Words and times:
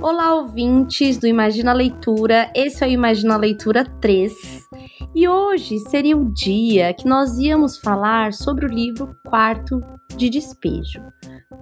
Olá, 0.00 0.34
ouvintes 0.36 1.18
do 1.18 1.26
Imagina 1.26 1.74
Leitura. 1.74 2.50
Esse 2.54 2.82
é 2.82 2.86
o 2.86 2.90
Imagina 2.90 3.36
Leitura 3.36 3.84
3. 3.84 4.32
E 5.14 5.28
hoje 5.28 5.80
seria 5.80 6.16
o 6.16 6.32
dia 6.32 6.94
que 6.94 7.06
nós 7.06 7.38
íamos 7.38 7.76
falar 7.76 8.32
sobre 8.32 8.64
o 8.64 8.68
livro 8.68 9.14
Quarto 9.26 9.82
de 10.16 10.30
Despejo. 10.30 11.02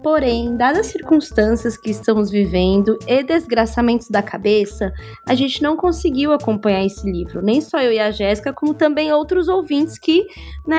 Porém, 0.03 0.57
dadas 0.57 0.81
as 0.81 0.87
circunstâncias 0.87 1.77
que 1.77 1.91
estamos 1.91 2.29
vivendo 2.29 2.99
e 3.07 3.23
desgraçamentos 3.23 4.09
da 4.09 4.21
cabeça, 4.21 4.93
a 5.29 5.35
gente 5.35 5.63
não 5.63 5.77
conseguiu 5.77 6.33
acompanhar 6.33 6.85
esse 6.85 7.09
livro. 7.09 7.41
Nem 7.41 7.61
só 7.61 7.81
eu 7.81 7.93
e 7.93 8.01
a 8.01 8.11
Jéssica, 8.11 8.53
como 8.53 8.75
também 8.75 9.13
outros 9.13 9.47
ouvintes 9.47 9.99
que, 9.99 10.27
né, 10.67 10.79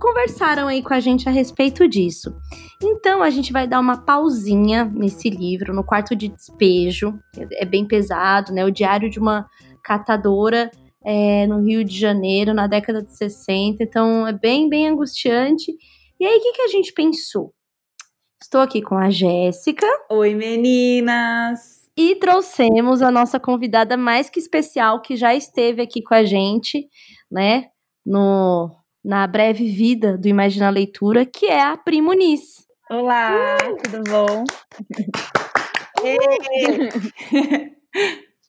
conversaram 0.00 0.66
aí 0.66 0.82
com 0.82 0.92
a 0.92 0.98
gente 0.98 1.28
a 1.28 1.32
respeito 1.32 1.86
disso. 1.86 2.34
Então 2.82 3.22
a 3.22 3.30
gente 3.30 3.52
vai 3.52 3.68
dar 3.68 3.78
uma 3.78 3.98
pausinha 3.98 4.84
nesse 4.84 5.30
livro, 5.30 5.72
no 5.72 5.84
quarto 5.84 6.16
de 6.16 6.26
despejo. 6.26 7.16
É 7.52 7.64
bem 7.64 7.86
pesado, 7.86 8.52
né? 8.52 8.64
O 8.64 8.70
diário 8.70 9.08
de 9.08 9.20
uma 9.20 9.46
catadora 9.84 10.70
é, 11.04 11.46
no 11.46 11.60
Rio 11.60 11.84
de 11.84 11.96
Janeiro, 11.96 12.52
na 12.52 12.66
década 12.66 13.02
de 13.02 13.14
60. 13.16 13.82
Então 13.84 14.26
é 14.26 14.32
bem, 14.32 14.68
bem 14.68 14.88
angustiante. 14.88 15.72
E 16.18 16.26
aí, 16.26 16.36
o 16.36 16.42
que, 16.42 16.52
que 16.52 16.62
a 16.62 16.68
gente 16.68 16.92
pensou? 16.92 17.54
Estou 18.50 18.62
aqui 18.62 18.82
com 18.82 18.96
a 18.96 19.10
Jéssica. 19.10 19.86
Oi, 20.10 20.34
meninas! 20.34 21.88
E 21.96 22.16
trouxemos 22.16 23.00
a 23.00 23.08
nossa 23.08 23.38
convidada 23.38 23.96
mais 23.96 24.28
que 24.28 24.40
especial, 24.40 25.00
que 25.00 25.14
já 25.14 25.32
esteve 25.32 25.80
aqui 25.80 26.02
com 26.02 26.14
a 26.14 26.24
gente, 26.24 26.88
né? 27.30 27.68
No, 28.04 28.68
na 29.04 29.24
breve 29.28 29.70
vida 29.70 30.18
do 30.18 30.26
Imagina 30.26 30.68
Leitura, 30.68 31.24
que 31.24 31.46
é 31.46 31.62
a 31.62 31.76
Pri 31.76 32.02
Muniz. 32.02 32.66
Olá, 32.90 33.56
uh! 33.56 33.76
tudo 33.84 34.02
bom? 34.10 34.44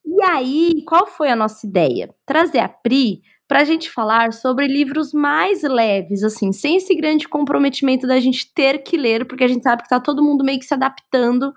E 0.03 0.23
aí, 0.23 0.83
qual 0.87 1.05
foi 1.05 1.29
a 1.29 1.35
nossa 1.35 1.65
ideia? 1.65 2.13
Trazer 2.25 2.59
a 2.59 2.67
Pri 2.67 3.21
para 3.51 3.59
a 3.59 3.65
gente 3.65 3.91
falar 3.91 4.31
sobre 4.31 4.65
livros 4.65 5.11
mais 5.11 5.61
leves, 5.61 6.23
assim, 6.23 6.53
sem 6.53 6.77
esse 6.77 6.95
grande 6.95 7.27
comprometimento 7.27 8.07
da 8.07 8.17
gente 8.17 8.49
ter 8.53 8.81
que 8.81 8.95
ler, 8.95 9.27
porque 9.27 9.43
a 9.43 9.47
gente 9.49 9.61
sabe 9.61 9.83
que 9.83 9.89
tá 9.89 9.99
todo 9.99 10.23
mundo 10.23 10.41
meio 10.41 10.57
que 10.57 10.63
se 10.63 10.73
adaptando 10.73 11.51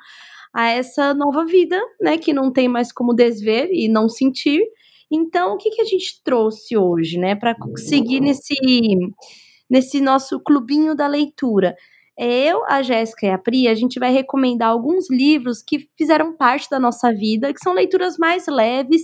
a 0.53 0.71
essa 0.71 1.15
nova 1.15 1.47
vida, 1.47 1.81
né, 2.01 2.19
que 2.19 2.33
não 2.33 2.53
tem 2.53 2.67
mais 2.67 2.91
como 2.91 3.15
desver 3.15 3.69
e 3.71 3.87
não 3.87 4.09
sentir. 4.09 4.61
Então, 5.09 5.55
o 5.55 5.57
que, 5.57 5.71
que 5.71 5.81
a 5.81 5.85
gente 5.85 6.21
trouxe 6.25 6.77
hoje, 6.77 7.17
né, 7.17 7.37
para 7.37 7.55
seguir 7.77 8.19
nesse, 8.19 8.57
nesse 9.71 10.01
nosso 10.01 10.41
clubinho 10.41 10.97
da 10.97 11.07
leitura? 11.07 11.77
Eu, 12.19 12.65
a 12.67 12.83
Jéssica 12.83 13.27
e 13.27 13.31
a 13.31 13.39
Pri, 13.39 13.69
a 13.69 13.75
gente 13.77 14.01
vai 14.01 14.13
recomendar 14.13 14.71
alguns 14.71 15.09
livros 15.09 15.63
que 15.63 15.89
fizeram 15.97 16.37
parte 16.37 16.69
da 16.69 16.81
nossa 16.81 17.13
vida, 17.13 17.55
que 17.55 17.63
são 17.63 17.73
leituras 17.73 18.19
mais 18.19 18.49
leves, 18.49 19.03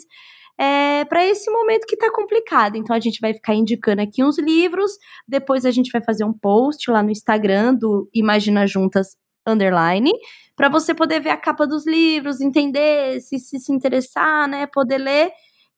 é, 0.61 1.07
para 1.07 1.25
esse 1.25 1.51
momento 1.51 1.87
que 1.87 1.95
está 1.95 2.13
complicado. 2.13 2.77
Então 2.77 2.95
a 2.95 3.01
gente 3.01 3.19
vai 3.19 3.33
ficar 3.33 3.55
indicando 3.55 4.03
aqui 4.03 4.23
uns 4.23 4.39
livros, 4.39 4.93
depois 5.27 5.65
a 5.65 5.71
gente 5.71 5.91
vai 5.91 6.03
fazer 6.05 6.23
um 6.23 6.35
post 6.35 6.91
lá 6.91 7.03
no 7.03 7.11
Instagram 7.11 7.75
do 7.75 8.11
Imagina 8.13 8.67
Juntas 8.67 9.17
underline, 9.47 10.13
para 10.55 10.69
você 10.69 10.93
poder 10.93 11.21
ver 11.21 11.31
a 11.31 11.37
capa 11.39 11.67
dos 11.67 11.87
livros, 11.87 12.43
entender, 12.43 13.23
se, 13.23 13.39
se 13.39 13.59
se 13.59 13.73
interessar, 13.73 14.47
né, 14.47 14.67
poder 14.67 14.99
ler. 14.99 15.31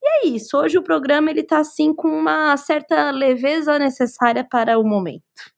E 0.03 0.27
é 0.27 0.27
isso. 0.27 0.59
Hoje 0.59 0.77
o 0.77 0.83
programa 0.83 1.31
ele 1.31 1.45
tá 1.45 1.59
assim 1.59 1.95
com 1.95 2.09
uma 2.09 2.57
certa 2.57 3.13
leveza 3.13 3.79
necessária 3.79 4.45
para 4.45 4.81
o 4.81 4.83
momento. 4.83 5.52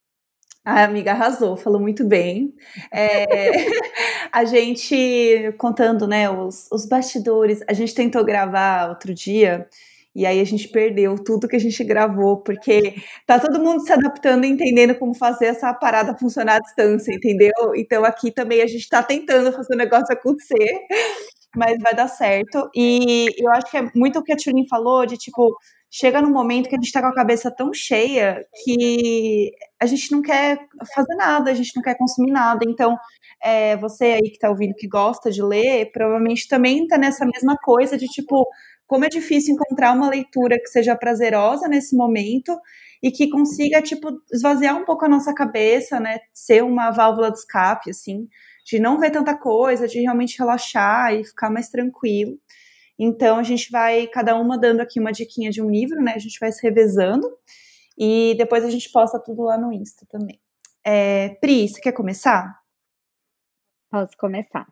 A 0.65 0.85
amiga 0.85 1.13
arrasou, 1.13 1.57
falou 1.59 1.79
muito 1.81 2.05
bem. 2.07 2.55
É, 2.91 3.27
a 4.33 4.45
gente 4.47 5.53
contando, 5.59 6.07
né, 6.07 6.31
os, 6.31 6.69
os 6.73 6.87
bastidores, 6.87 7.61
a 7.69 7.75
gente 7.75 7.95
tentou 7.95 8.25
gravar 8.25 8.89
outro 8.89 9.13
dia 9.13 9.69
e 10.15 10.25
aí 10.25 10.41
a 10.41 10.45
gente 10.45 10.69
perdeu 10.69 11.17
tudo 11.23 11.49
que 11.49 11.57
a 11.57 11.59
gente 11.59 11.83
gravou, 11.85 12.39
porque 12.39 12.95
tá 13.27 13.39
todo 13.39 13.61
mundo 13.63 13.81
se 13.85 13.93
adaptando 13.93 14.45
entendendo 14.47 14.95
como 14.95 15.13
fazer 15.15 15.47
essa 15.47 15.75
parada 15.75 16.17
funcionar 16.17 16.57
à 16.57 16.61
distância, 16.61 17.13
entendeu? 17.13 17.53
Então 17.77 18.05
aqui 18.05 18.31
também 18.31 18.63
a 18.63 18.67
gente 18.67 18.89
tá 18.89 19.03
tentando 19.03 19.53
fazer 19.53 19.75
o 19.75 19.79
negócio 19.79 20.13
acontecer, 20.15 20.81
mas 21.57 21.77
vai 21.83 21.95
dar 21.95 22.09
certo. 22.09 22.71
E 22.75 23.27
eu 23.39 23.51
acho 23.53 23.71
que 23.71 23.77
é 23.77 23.91
muito 23.95 24.19
o 24.19 24.23
que 24.23 24.33
a 24.33 24.37
Tulin 24.37 24.67
falou, 24.69 25.07
de 25.07 25.17
tipo, 25.17 25.57
chega 25.97 26.21
num 26.21 26.33
momento 26.33 26.69
que 26.69 26.75
a 26.75 26.79
gente 26.79 26.87
está 26.87 27.01
com 27.01 27.07
a 27.07 27.15
cabeça 27.15 27.53
tão 27.53 27.73
cheia 27.73 28.45
que 28.65 29.53
a 29.81 29.87
gente 29.87 30.11
não 30.11 30.21
quer 30.21 30.59
fazer 30.93 31.15
nada, 31.15 31.53
a 31.53 31.55
gente 31.55 31.71
não 31.77 31.83
quer 31.85 31.97
consumir 31.97 32.33
nada. 32.33 32.65
Então, 32.69 32.97
é, 33.41 33.77
você 33.77 34.07
aí 34.07 34.23
que 34.23 34.35
está 34.35 34.51
ouvindo 34.51 34.75
que 34.75 34.89
gosta 34.89 35.31
de 35.31 35.41
ler, 35.41 35.93
provavelmente 35.93 36.49
também 36.49 36.83
está 36.83 36.99
nessa 36.99 37.25
mesma 37.25 37.57
coisa 37.57 37.97
de 37.97 38.07
tipo, 38.07 38.45
como 38.89 39.05
é 39.05 39.09
difícil 39.09 39.55
encontrar 39.55 39.93
uma 39.93 40.11
leitura 40.11 40.59
que 40.59 40.67
seja 40.67 40.97
prazerosa 40.97 41.69
nesse 41.69 41.97
momento 41.97 42.59
e 43.01 43.13
que 43.13 43.31
consiga, 43.31 43.81
tipo, 43.81 44.09
esvaziar 44.33 44.77
um 44.77 44.85
pouco 44.85 45.05
a 45.05 45.09
nossa 45.09 45.33
cabeça, 45.33 46.01
né? 46.01 46.19
Ser 46.33 46.65
uma 46.65 46.91
válvula 46.91 47.31
de 47.31 47.39
escape, 47.39 47.91
assim, 47.91 48.27
de 48.67 48.81
não 48.81 48.99
ver 48.99 49.11
tanta 49.13 49.37
coisa, 49.37 49.87
de 49.87 50.01
realmente 50.01 50.39
relaxar 50.41 51.15
e 51.15 51.23
ficar 51.23 51.51
mais 51.51 51.69
tranquilo. 51.69 52.37
Então 52.99 53.39
a 53.39 53.43
gente 53.43 53.71
vai, 53.71 54.07
cada 54.07 54.37
uma 54.39 54.59
dando 54.59 54.81
aqui 54.81 55.01
uma 55.01 55.13
diquinha 55.13 55.51
de 55.51 55.61
um 55.61 55.71
livro, 55.71 56.01
né? 56.01 56.13
A 56.15 56.19
gente 56.19 56.39
vai 56.39 56.53
se 56.53 56.63
revezando 56.63 57.29
e 57.99 58.35
depois 58.37 58.65
a 58.65 58.71
gente 58.71 58.91
posta 58.91 59.19
tudo 59.19 59.43
lá 59.43 59.59
no 59.59 59.73
Insta 59.73 60.07
também. 60.11 60.41
É, 60.85 61.31
Pri, 61.41 61.69
você 61.69 61.81
quer 61.81 61.93
começar? 61.93 62.61
Posso 63.91 64.17
começar. 64.19 64.67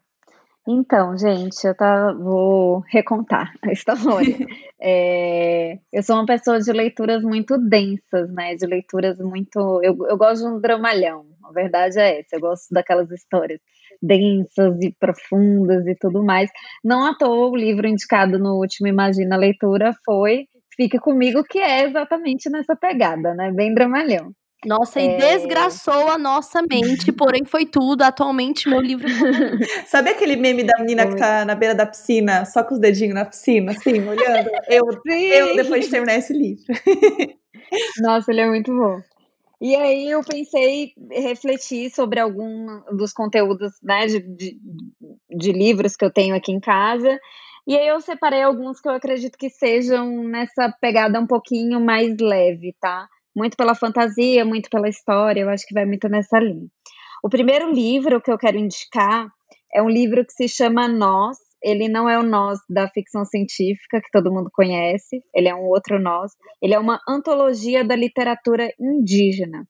Então, 0.67 1.19
gente, 1.19 1.67
eu 1.67 1.75
tá, 1.75 2.13
vou 2.13 2.85
recontar 2.89 3.53
a 3.63 3.73
história. 3.73 4.37
é, 4.81 5.79
eu 5.93 6.03
sou 6.05 6.17
uma 6.17 6.27
pessoa 6.27 6.61
de 6.61 6.73
leituras 6.73 7.23
muito 7.23 7.59
densas, 7.59 8.33
né? 8.33 8.55
De 8.55 8.65
leituras 8.67 9.19
muito. 9.19 9.59
Eu, 9.83 9.97
eu 10.07 10.17
gosto 10.17 10.43
de 10.43 10.49
um 10.49 10.61
dramalhão, 10.61 11.27
a 11.43 11.53
verdade 11.53 11.99
é 11.99 12.21
essa. 12.21 12.37
Eu 12.37 12.41
gosto 12.41 12.73
daquelas 12.73 13.11
histórias 13.11 13.61
densas 14.03 14.77
e 14.83 14.93
profundas 14.99 15.87
e 15.87 15.95
tudo 15.95 16.23
mais. 16.23 16.51
Não 16.83 17.07
à 17.07 17.15
toa 17.15 17.51
o 17.51 17.57
livro 17.57 17.87
indicado 17.87 18.39
no 18.39 18.59
último 18.59 18.89
Imagina 18.89 19.37
Leitura 19.37 19.93
foi 20.05 20.47
Fique 20.77 20.99
Comigo, 20.99 21.45
que 21.45 21.59
é 21.59 21.85
exatamente 21.85 22.51
nessa 22.51 22.75
pegada, 22.75 23.35
né? 23.35 23.53
Bem 23.53 23.75
dramalhão. 23.75 24.33
Nossa, 24.65 25.01
é... 25.01 25.05
e 25.05 25.17
desgraçou 25.17 26.09
a 26.09 26.17
nossa 26.17 26.63
mente, 26.63 27.11
porém 27.13 27.45
foi 27.45 27.67
tudo. 27.67 28.03
Atualmente, 28.03 28.69
meu 28.69 28.81
livro. 28.81 29.09
Sabe 29.87 30.11
aquele 30.11 30.37
meme 30.37 30.63
da 30.63 30.79
menina 30.79 31.07
que 31.07 31.17
tá 31.17 31.45
na 31.45 31.55
beira 31.55 31.75
da 31.75 31.85
piscina, 31.85 32.45
só 32.45 32.63
com 32.63 32.75
os 32.75 32.81
dedinhos 32.81 33.15
na 33.15 33.25
piscina, 33.25 33.73
assim, 33.73 34.07
olhando? 34.07 34.51
Eu, 34.69 34.85
eu 35.07 35.57
depois 35.57 35.85
de 35.85 35.91
terminar 35.91 36.17
esse 36.17 36.33
livro. 36.33 36.65
Nossa, 38.01 38.31
ele 38.31 38.41
é 38.41 38.49
muito 38.49 38.73
bom. 38.73 39.01
E 39.65 39.77
aí 39.77 40.11
eu 40.11 40.25
pensei 40.25 40.93
refletir 41.09 41.89
sobre 41.89 42.19
algum 42.19 42.81
dos 42.97 43.13
conteúdos 43.13 43.71
né, 43.81 44.07
de, 44.09 44.19
de, 44.19 44.59
de, 45.31 45.53
livros 45.53 45.95
que 45.95 46.05
eu 46.05 46.13
tenho 46.13 46.35
aqui 46.35 46.51
em 46.51 46.59
casa. 46.59 47.17
E 47.65 47.79
aí 47.79 47.87
eu 47.87 48.01
separei 48.01 48.43
alguns 48.43 48.81
que 48.81 48.89
eu 48.89 48.93
acredito 48.93 49.39
que 49.39 49.49
sejam 49.49 50.25
nessa 50.25 50.69
pegada 50.81 51.21
um 51.21 51.29
pouquinho 51.29 51.81
mais 51.81 52.17
leve, 52.21 52.75
tá? 52.81 53.07
Muito 53.37 53.57
pela 53.57 53.77
fantasia, 53.77 54.45
muito 54.45 54.69
pela 54.69 54.89
história, 54.89 55.43
eu 55.43 55.49
acho 55.49 55.65
que 55.65 55.75
vai 55.75 55.87
muito 55.87 56.09
nessa 56.09 56.41
linha. 56.41 56.67
O 57.23 57.29
primeiro 57.29 57.71
livro 57.71 58.21
que 58.21 58.33
eu 58.33 58.39
quero 58.39 58.59
indicar 58.59 59.29
é 59.73 59.81
um 59.81 59.89
livro 59.89 60.27
que 60.27 60.33
se 60.33 60.49
chama 60.49 60.89
Nós, 60.89 61.39
ele 61.63 61.89
não 61.89 62.09
é 62.09 62.19
o 62.19 62.23
nós 62.23 62.59
da 62.69 62.89
ficção 62.89 63.25
científica, 63.25 64.01
que 64.01 64.11
todo 64.11 64.33
mundo 64.33 64.51
conhece, 64.53 65.23
ele 65.35 65.49
é 65.49 65.55
um 65.55 65.65
outro 65.65 66.01
nós. 66.01 66.33
Ele 66.61 66.75
é 66.75 66.79
uma 66.79 67.01
antologia 67.09 67.85
da 67.85 67.95
literatura 67.95 68.73
indígena. 68.81 69.67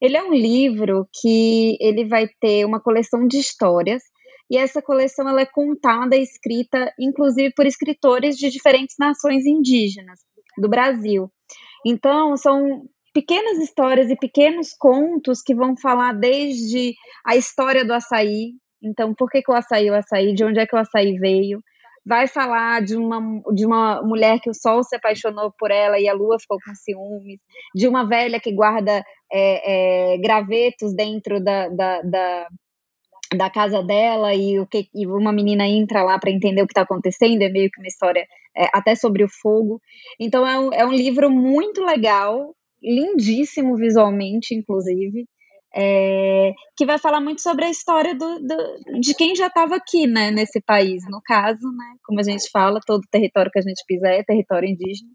Ele 0.00 0.16
é 0.16 0.22
um 0.22 0.34
livro 0.34 1.08
que 1.20 1.76
ele 1.80 2.04
vai 2.06 2.28
ter 2.40 2.64
uma 2.64 2.80
coleção 2.80 3.26
de 3.26 3.38
histórias, 3.38 4.02
e 4.50 4.56
essa 4.56 4.82
coleção 4.82 5.28
ela 5.28 5.42
é 5.42 5.46
contada 5.46 6.16
e 6.16 6.22
escrita, 6.22 6.92
inclusive, 6.98 7.52
por 7.54 7.66
escritores 7.66 8.36
de 8.36 8.50
diferentes 8.50 8.96
nações 8.98 9.46
indígenas 9.46 10.20
do 10.58 10.68
Brasil. 10.68 11.30
Então, 11.86 12.36
são 12.36 12.82
pequenas 13.14 13.58
histórias 13.58 14.10
e 14.10 14.16
pequenos 14.16 14.74
contos 14.76 15.40
que 15.40 15.54
vão 15.54 15.76
falar 15.76 16.12
desde 16.12 16.94
a 17.24 17.36
história 17.36 17.84
do 17.84 17.92
açaí, 17.92 18.54
então, 18.82 19.14
por 19.14 19.30
que, 19.30 19.42
que 19.42 19.50
o 19.50 19.54
açaí 19.54 19.90
o 19.90 19.94
açaí? 19.94 20.34
De 20.34 20.44
onde 20.44 20.60
é 20.60 20.66
que 20.66 20.74
o 20.74 20.78
açaí 20.78 21.18
veio? 21.18 21.62
Vai 22.04 22.26
falar 22.26 22.82
de 22.82 22.96
uma, 22.96 23.20
de 23.52 23.66
uma 23.66 24.02
mulher 24.02 24.40
que 24.40 24.48
o 24.48 24.54
sol 24.54 24.82
se 24.82 24.96
apaixonou 24.96 25.52
por 25.58 25.70
ela 25.70 25.98
e 25.98 26.08
a 26.08 26.14
lua 26.14 26.38
ficou 26.40 26.58
com 26.64 26.74
ciúmes, 26.74 27.38
de 27.74 27.86
uma 27.86 28.08
velha 28.08 28.40
que 28.40 28.52
guarda 28.52 29.04
é, 29.30 30.14
é, 30.14 30.18
gravetos 30.18 30.94
dentro 30.94 31.42
da, 31.42 31.68
da, 31.68 32.02
da, 32.02 32.48
da 33.36 33.50
casa 33.50 33.82
dela 33.82 34.34
e 34.34 34.58
o 34.58 34.66
que 34.66 34.88
e 34.94 35.06
uma 35.06 35.32
menina 35.32 35.66
entra 35.66 36.02
lá 36.02 36.18
para 36.18 36.30
entender 36.30 36.62
o 36.62 36.66
que 36.66 36.72
está 36.72 36.82
acontecendo, 36.82 37.42
é 37.42 37.50
meio 37.50 37.70
que 37.70 37.80
uma 37.80 37.86
história 37.86 38.26
é, 38.56 38.66
até 38.72 38.94
sobre 38.94 39.22
o 39.22 39.28
fogo. 39.28 39.80
Então 40.18 40.46
é 40.46 40.58
um, 40.58 40.72
é 40.72 40.86
um 40.86 40.92
livro 40.92 41.30
muito 41.30 41.82
legal, 41.82 42.54
lindíssimo 42.82 43.76
visualmente, 43.76 44.54
inclusive, 44.54 45.26
é, 45.74 46.52
que 46.76 46.84
vai 46.84 46.98
falar 46.98 47.20
muito 47.20 47.40
sobre 47.40 47.64
a 47.64 47.70
história 47.70 48.14
do, 48.14 48.40
do 48.40 49.00
de 49.00 49.14
quem 49.14 49.34
já 49.34 49.46
estava 49.46 49.76
aqui, 49.76 50.06
né, 50.06 50.30
nesse 50.30 50.60
país, 50.60 51.02
no 51.08 51.20
caso, 51.24 51.70
né, 51.72 51.96
como 52.04 52.20
a 52.20 52.22
gente 52.22 52.50
fala, 52.50 52.80
todo 52.84 53.02
território 53.10 53.50
que 53.50 53.58
a 53.58 53.62
gente 53.62 53.84
pisar 53.86 54.12
é 54.12 54.24
território 54.24 54.68
indígena. 54.68 55.10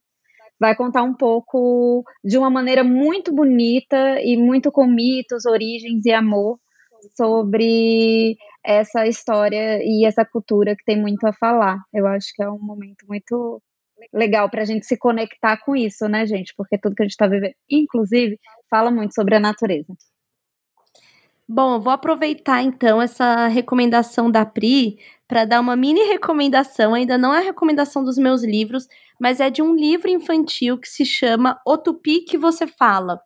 Vai 0.59 0.75
contar 0.75 1.03
um 1.03 1.13
pouco 1.13 2.03
de 2.23 2.37
uma 2.37 2.49
maneira 2.49 2.83
muito 2.83 3.33
bonita 3.33 4.21
e 4.21 4.37
muito 4.37 4.71
com 4.71 4.87
mitos, 4.87 5.45
origens 5.45 6.05
e 6.05 6.11
amor 6.13 6.57
sobre 7.15 8.37
essa 8.63 9.05
história 9.05 9.79
e 9.83 10.05
essa 10.05 10.25
cultura 10.25 10.75
que 10.75 10.83
tem 10.85 10.99
muito 10.99 11.25
a 11.25 11.33
falar. 11.33 11.77
Eu 11.93 12.07
acho 12.07 12.27
que 12.33 12.41
é 12.41 12.49
um 12.49 12.59
momento 12.59 13.05
muito 13.07 13.61
legal 14.13 14.49
para 14.49 14.61
a 14.61 14.65
gente 14.65 14.85
se 14.85 14.97
conectar 14.97 15.57
com 15.63 15.75
isso, 15.75 16.07
né, 16.07 16.25
gente? 16.25 16.53
Porque 16.55 16.77
tudo 16.77 16.95
que 16.95 17.03
a 17.03 17.05
gente 17.05 17.11
está 17.11 17.27
vivendo, 17.27 17.53
inclusive, 17.69 18.39
fala 18.69 18.89
muito 18.89 19.13
sobre 19.13 19.35
a 19.35 19.39
natureza. 19.39 19.93
Bom, 21.47 21.79
vou 21.79 21.93
aproveitar 21.93 22.63
então 22.63 22.99
essa 23.01 23.47
recomendação 23.47 24.31
da 24.31 24.43
Pri 24.45 24.97
para 25.27 25.45
dar 25.45 25.59
uma 25.59 25.75
mini 25.75 26.01
recomendação. 26.03 26.93
Ainda 26.95 27.17
não 27.17 27.33
é 27.33 27.39
recomendação 27.41 28.03
dos 28.03 28.17
meus 28.17 28.43
livros, 28.43 28.87
mas 29.19 29.39
é 29.39 29.49
de 29.49 29.61
um 29.61 29.75
livro 29.75 30.09
infantil 30.09 30.77
que 30.79 30.87
se 30.87 31.05
chama 31.05 31.59
O 31.65 31.77
Tupi 31.77 32.21
que 32.21 32.37
você 32.37 32.65
fala. 32.65 33.19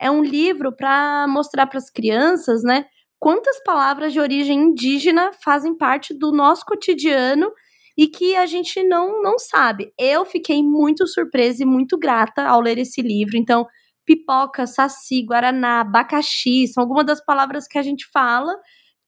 É 0.00 0.08
um 0.10 0.22
livro 0.22 0.72
para 0.72 1.26
mostrar 1.28 1.66
para 1.66 1.78
as 1.78 1.90
crianças, 1.90 2.62
né, 2.62 2.86
quantas 3.18 3.60
palavras 3.64 4.12
de 4.12 4.20
origem 4.20 4.58
indígena 4.60 5.30
fazem 5.42 5.76
parte 5.76 6.14
do 6.14 6.30
nosso 6.32 6.64
cotidiano 6.64 7.50
e 7.96 8.06
que 8.06 8.36
a 8.36 8.46
gente 8.46 8.82
não, 8.84 9.20
não 9.22 9.38
sabe. 9.38 9.92
Eu 9.98 10.24
fiquei 10.24 10.62
muito 10.62 11.06
surpresa 11.08 11.62
e 11.62 11.66
muito 11.66 11.98
grata 11.98 12.42
ao 12.44 12.60
ler 12.60 12.78
esse 12.78 13.00
livro. 13.02 13.36
Então, 13.36 13.66
pipoca, 14.04 14.66
saci, 14.66 15.22
guaraná, 15.22 15.80
abacaxi, 15.80 16.66
são 16.68 16.82
algumas 16.82 17.06
das 17.06 17.24
palavras 17.24 17.66
que 17.66 17.78
a 17.78 17.82
gente 17.82 18.06
fala 18.12 18.54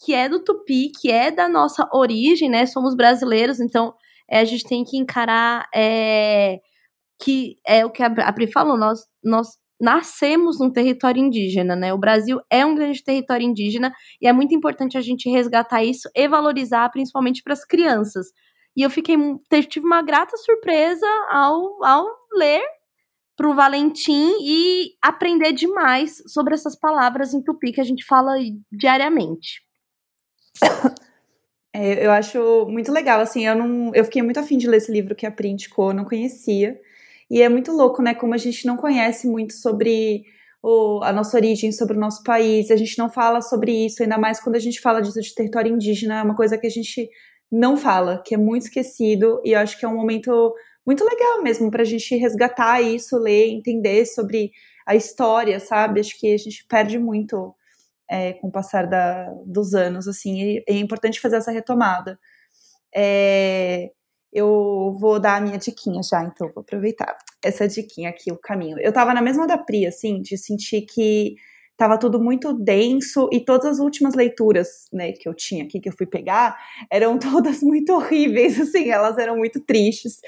que 0.04 0.14
é 0.14 0.28
do 0.28 0.42
tupi, 0.42 0.90
que 1.00 1.10
é 1.10 1.30
da 1.30 1.48
nossa 1.48 1.88
origem, 1.92 2.50
né? 2.50 2.66
Somos 2.66 2.94
brasileiros, 2.94 3.60
então 3.60 3.94
é, 4.30 4.40
a 4.40 4.44
gente 4.44 4.64
tem 4.64 4.84
que 4.84 4.96
encarar 4.96 5.68
é, 5.74 6.60
que 7.22 7.56
é 7.66 7.84
o 7.84 7.90
que 7.90 8.02
a, 8.02 8.32
Pri 8.32 8.50
falou, 8.52 8.76
nós, 8.76 9.06
nós 9.24 9.48
nascemos 9.80 10.58
num 10.58 10.70
território 10.70 11.22
indígena, 11.22 11.76
né? 11.76 11.92
O 11.94 11.98
Brasil 11.98 12.40
é 12.50 12.64
um 12.64 12.74
grande 12.74 13.02
território 13.02 13.46
indígena 13.46 13.92
e 14.20 14.26
é 14.26 14.32
muito 14.32 14.54
importante 14.54 14.98
a 14.98 15.00
gente 15.00 15.30
resgatar 15.30 15.82
isso 15.84 16.08
e 16.14 16.28
valorizar, 16.28 16.88
principalmente 16.90 17.42
para 17.42 17.52
as 17.52 17.64
crianças. 17.64 18.26
E 18.76 18.82
eu 18.82 18.90
fiquei 18.90 19.16
tive 19.68 19.86
uma 19.86 20.02
grata 20.02 20.36
surpresa 20.36 21.06
ao, 21.30 21.82
ao 21.84 22.06
ler 22.34 22.62
para 23.36 23.48
o 23.48 23.54
Valentim 23.54 24.32
e 24.40 24.92
aprender 25.02 25.52
demais 25.52 26.22
sobre 26.26 26.54
essas 26.54 26.74
palavras 26.74 27.34
em 27.34 27.42
tupi 27.42 27.72
que 27.72 27.80
a 27.80 27.84
gente 27.84 28.04
fala 28.04 28.34
diariamente. 28.72 29.60
É, 31.78 32.06
eu 32.06 32.10
acho 32.10 32.66
muito 32.70 32.90
legal, 32.90 33.20
assim, 33.20 33.46
eu 33.46 33.54
não, 33.54 33.94
eu 33.94 34.02
fiquei 34.02 34.22
muito 34.22 34.40
afim 34.40 34.56
de 34.56 34.66
ler 34.66 34.78
esse 34.78 34.90
livro 34.90 35.14
que 35.14 35.26
a 35.26 35.30
Pri 35.30 35.50
indicou, 35.50 35.92
não 35.92 36.06
conhecia. 36.06 36.80
E 37.30 37.42
é 37.42 37.50
muito 37.50 37.70
louco, 37.70 38.00
né? 38.00 38.14
Como 38.14 38.32
a 38.32 38.38
gente 38.38 38.66
não 38.66 38.78
conhece 38.78 39.28
muito 39.28 39.52
sobre 39.52 40.24
o, 40.62 41.02
a 41.02 41.12
nossa 41.12 41.36
origem, 41.36 41.70
sobre 41.72 41.94
o 41.96 42.00
nosso 42.00 42.22
país, 42.22 42.70
a 42.70 42.76
gente 42.76 42.96
não 42.96 43.10
fala 43.10 43.42
sobre 43.42 43.72
isso, 43.84 44.02
ainda 44.02 44.16
mais 44.16 44.40
quando 44.40 44.56
a 44.56 44.58
gente 44.58 44.80
fala 44.80 45.02
disso 45.02 45.20
de 45.20 45.34
território 45.34 45.74
indígena, 45.74 46.20
é 46.20 46.22
uma 46.22 46.34
coisa 46.34 46.56
que 46.56 46.66
a 46.66 46.70
gente 46.70 47.10
não 47.52 47.76
fala, 47.76 48.22
que 48.24 48.34
é 48.34 48.38
muito 48.38 48.62
esquecido, 48.62 49.40
e 49.44 49.52
eu 49.52 49.60
acho 49.60 49.78
que 49.78 49.84
é 49.84 49.88
um 49.88 49.94
momento 49.94 50.54
muito 50.86 51.04
legal 51.04 51.42
mesmo 51.42 51.70
para 51.70 51.82
a 51.82 51.86
gente 51.86 52.14
resgatar 52.16 52.80
isso, 52.80 53.18
ler, 53.18 53.48
entender 53.48 54.06
sobre 54.06 54.52
a 54.86 54.94
história, 54.94 55.58
sabe? 55.58 56.00
Acho 56.00 56.18
que 56.18 56.32
a 56.32 56.38
gente 56.38 56.64
perde 56.68 56.98
muito 56.98 57.54
é, 58.08 58.34
com 58.34 58.48
o 58.48 58.52
passar 58.52 58.86
da, 58.86 59.30
dos 59.44 59.74
anos, 59.74 60.06
assim, 60.06 60.40
e 60.40 60.64
é 60.68 60.74
importante 60.74 61.20
fazer 61.20 61.36
essa 61.36 61.50
retomada. 61.50 62.18
É, 62.94 63.90
eu 64.32 64.96
vou 65.00 65.18
dar 65.18 65.36
a 65.36 65.40
minha 65.40 65.58
diquinha 65.58 66.02
já, 66.02 66.22
então 66.22 66.50
vou 66.54 66.60
aproveitar 66.60 67.16
essa 67.42 67.66
diquinha 67.66 68.10
aqui, 68.10 68.30
o 68.30 68.38
caminho. 68.38 68.78
Eu 68.78 68.92
tava 68.92 69.12
na 69.12 69.22
mesma 69.22 69.46
da 69.46 69.58
Pri, 69.58 69.86
assim, 69.86 70.20
de 70.20 70.38
sentir 70.38 70.82
que 70.82 71.34
tava 71.76 71.98
tudo 71.98 72.18
muito 72.18 72.52
denso 72.52 73.28
e 73.30 73.40
todas 73.44 73.66
as 73.66 73.78
últimas 73.78 74.14
leituras, 74.14 74.88
né, 74.92 75.12
que 75.12 75.28
eu 75.28 75.34
tinha 75.34 75.64
aqui, 75.64 75.78
que 75.78 75.88
eu 75.88 75.92
fui 75.96 76.06
pegar, 76.06 76.56
eram 76.90 77.18
todas 77.20 77.62
muito 77.62 77.92
horríveis, 77.92 78.60
assim, 78.60 78.90
elas 78.90 79.18
eram 79.18 79.36
muito 79.36 79.60
tristes. 79.60 80.20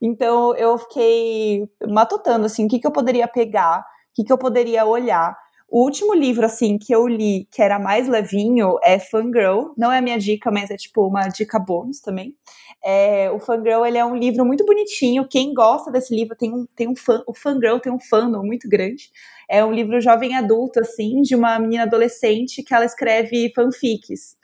Então 0.00 0.54
eu 0.56 0.78
fiquei 0.78 1.68
matutando, 1.88 2.46
assim, 2.46 2.66
o 2.66 2.68
que, 2.68 2.78
que 2.78 2.86
eu 2.86 2.92
poderia 2.92 3.28
pegar, 3.28 3.80
o 3.80 3.82
que, 4.14 4.24
que 4.24 4.32
eu 4.32 4.38
poderia 4.38 4.84
olhar. 4.86 5.36
O 5.74 5.82
último 5.82 6.14
livro, 6.14 6.46
assim, 6.46 6.78
que 6.78 6.94
eu 6.94 7.04
li, 7.08 7.48
que 7.50 7.60
era 7.60 7.80
mais 7.80 8.06
levinho, 8.06 8.78
é 8.80 8.96
Fangirl. 8.96 9.72
Não 9.76 9.90
é 9.90 9.98
a 9.98 10.00
minha 10.00 10.16
dica, 10.16 10.48
mas 10.48 10.70
é 10.70 10.76
tipo 10.76 11.04
uma 11.04 11.22
dica 11.22 11.58
bônus 11.58 12.00
também. 12.00 12.32
É, 12.80 13.28
o 13.32 13.40
Fangirl, 13.40 13.84
ele 13.84 13.98
é 13.98 14.04
um 14.04 14.14
livro 14.14 14.44
muito 14.44 14.64
bonitinho. 14.64 15.26
Quem 15.28 15.52
gosta 15.52 15.90
desse 15.90 16.14
livro 16.14 16.36
tem 16.36 16.54
um, 16.54 16.64
tem 16.76 16.86
um 16.86 16.94
fã. 16.94 17.24
O 17.26 17.34
Fangirl 17.34 17.80
tem 17.80 17.92
um 17.92 17.98
fandom 17.98 18.44
muito 18.44 18.68
grande. 18.68 19.10
É 19.50 19.64
um 19.64 19.72
livro 19.72 20.00
jovem 20.00 20.36
adulto, 20.36 20.78
assim, 20.78 21.22
de 21.22 21.34
uma 21.34 21.58
menina 21.58 21.82
adolescente 21.82 22.62
que 22.62 22.72
ela 22.72 22.84
escreve 22.84 23.52
fanfics. 23.52 24.36